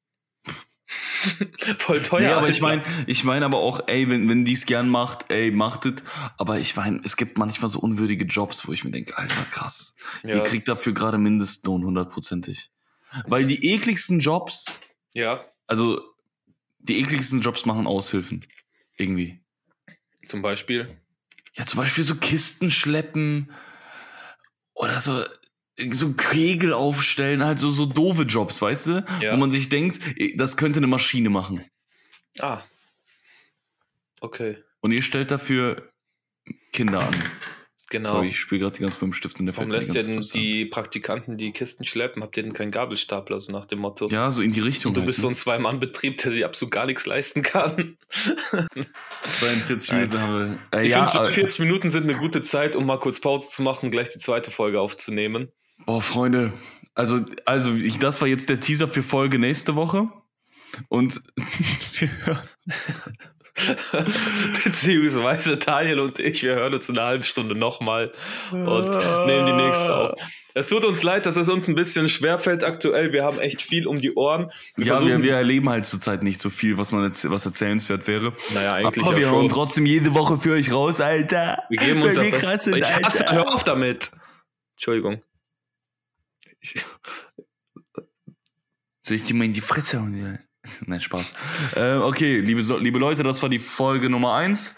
[1.79, 2.21] Voll teuer.
[2.21, 5.31] Nee, aber ich meine, ich meine aber auch, ey, wenn, wenn die es gern macht,
[5.31, 6.03] ey, macht es.
[6.37, 9.95] Aber ich meine, es gibt manchmal so unwürdige Jobs, wo ich mir denke, Alter, krass.
[10.23, 10.35] Ja.
[10.35, 12.71] Ihr kriegt dafür gerade Mindestlohn hundertprozentig.
[13.27, 14.81] Weil die ekligsten Jobs,
[15.13, 15.45] ja.
[15.67, 16.01] also
[16.79, 18.45] die ekligsten Jobs machen Aushilfen.
[18.97, 19.41] Irgendwie.
[20.25, 20.99] Zum Beispiel?
[21.53, 23.51] Ja, zum Beispiel so Kisten schleppen
[24.73, 25.23] oder so,
[25.91, 29.05] so Kegel aufstellen, halt so, so doofe Jobs, weißt du?
[29.21, 29.33] Ja.
[29.33, 29.99] Wo man sich denkt,
[30.35, 31.63] das könnte eine Maschine machen.
[32.39, 32.61] Ah.
[34.21, 34.57] Okay.
[34.81, 35.91] Und ihr stellt dafür
[36.71, 37.15] Kinder an.
[37.91, 38.09] Genau.
[38.09, 40.03] Sorry, ich spiele gerade die ganze Zeit mit dem Stift in der Warum lässt ihr
[40.03, 42.21] denn die Praktikanten die Kisten schleppen?
[42.21, 44.09] Habt ihr denn keinen Gabelstapler, so nach dem Motto?
[44.09, 44.91] Ja, so in die Richtung.
[44.91, 45.23] Und du halt, bist ne?
[45.23, 47.97] so ein Zwei-Mann-Betrieb, der sich absolut gar nichts leisten kann.
[48.09, 50.79] 42 Minuten haben wir.
[50.79, 53.63] Äh, ich ja, finde, 40 Minuten sind eine gute Zeit, um mal kurz Pause zu
[53.63, 55.51] machen und gleich die zweite Folge aufzunehmen.
[55.85, 56.53] Oh, Freunde.
[56.93, 60.09] Also, also ich, das war jetzt der Teaser für Folge nächste Woche.
[60.87, 61.21] Und
[61.99, 62.91] wir hören uns.
[64.63, 68.11] Beziehungsweise Daniel und ich, wir hören uns in einer halben Stunde nochmal
[68.51, 68.89] und
[69.25, 70.19] nehmen die nächste auf.
[70.53, 73.13] Es tut uns leid, dass es uns ein bisschen schwerfällt aktuell.
[73.13, 74.51] Wir haben echt viel um die Ohren.
[74.75, 78.07] Wir ja, wir, wir, erleben halt zurzeit nicht so viel, was man jetzt, was erzählenswert
[78.07, 78.33] wäre.
[78.53, 79.35] Naja, eigentlich Aber ja wir schon.
[79.37, 81.63] hauen trotzdem jede Woche für euch raus, Alter.
[81.69, 82.67] Wir geben unser Bestes.
[82.67, 84.11] Ich hasse, hör auf damit.
[84.75, 85.21] Entschuldigung.
[89.03, 90.39] Soll ich dir mal in die Fresse hauen?
[90.85, 91.33] Nein, Spaß.
[91.75, 94.75] äh, okay, liebe, liebe Leute, das war die Folge Nummer 1.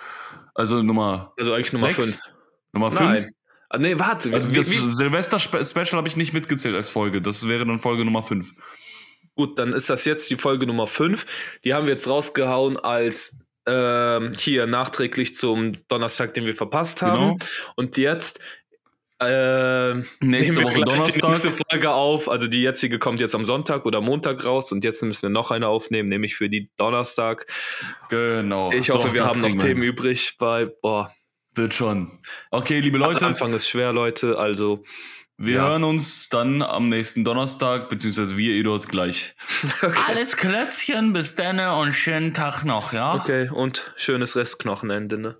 [0.53, 1.33] Also Nummer.
[1.37, 2.19] Also eigentlich Nummer 5.
[2.73, 3.27] Nummer 5?
[3.69, 4.33] Ah, nee, warte.
[4.33, 7.21] Also das Silvester-Special habe ich nicht mitgezählt als Folge.
[7.21, 8.51] Das wäre dann Folge Nummer 5.
[9.35, 11.25] Gut, dann ist das jetzt die Folge Nummer 5.
[11.63, 17.37] Die haben wir jetzt rausgehauen als ähm, hier nachträglich zum Donnerstag, den wir verpasst haben.
[17.37, 17.51] Genau.
[17.75, 18.39] Und jetzt
[19.21, 21.21] äh, nächste Woche Donnerstag.
[21.21, 22.29] Die nächste Folge auf.
[22.29, 25.51] Also die jetzige kommt jetzt am Sonntag oder Montag raus und jetzt müssen wir noch
[25.51, 27.45] eine aufnehmen, nämlich für die Donnerstag.
[28.09, 28.71] Genau.
[28.71, 31.11] Ich hoffe, so, wir haben noch Themen übrig, weil, boah.
[31.53, 32.19] Wird schon.
[32.49, 33.25] Okay, liebe Leute.
[33.25, 34.83] Am Anfang ist schwer, Leute, also.
[35.43, 35.69] Wir ja.
[35.69, 39.33] hören uns dann am nächsten Donnerstag, beziehungsweise wir, Eduard, gleich.
[39.81, 39.99] Okay.
[40.07, 43.15] Alles Klötzchen, bis dann und schönen Tag noch, ja?
[43.15, 45.37] Okay, und schönes Restknochenende, ne?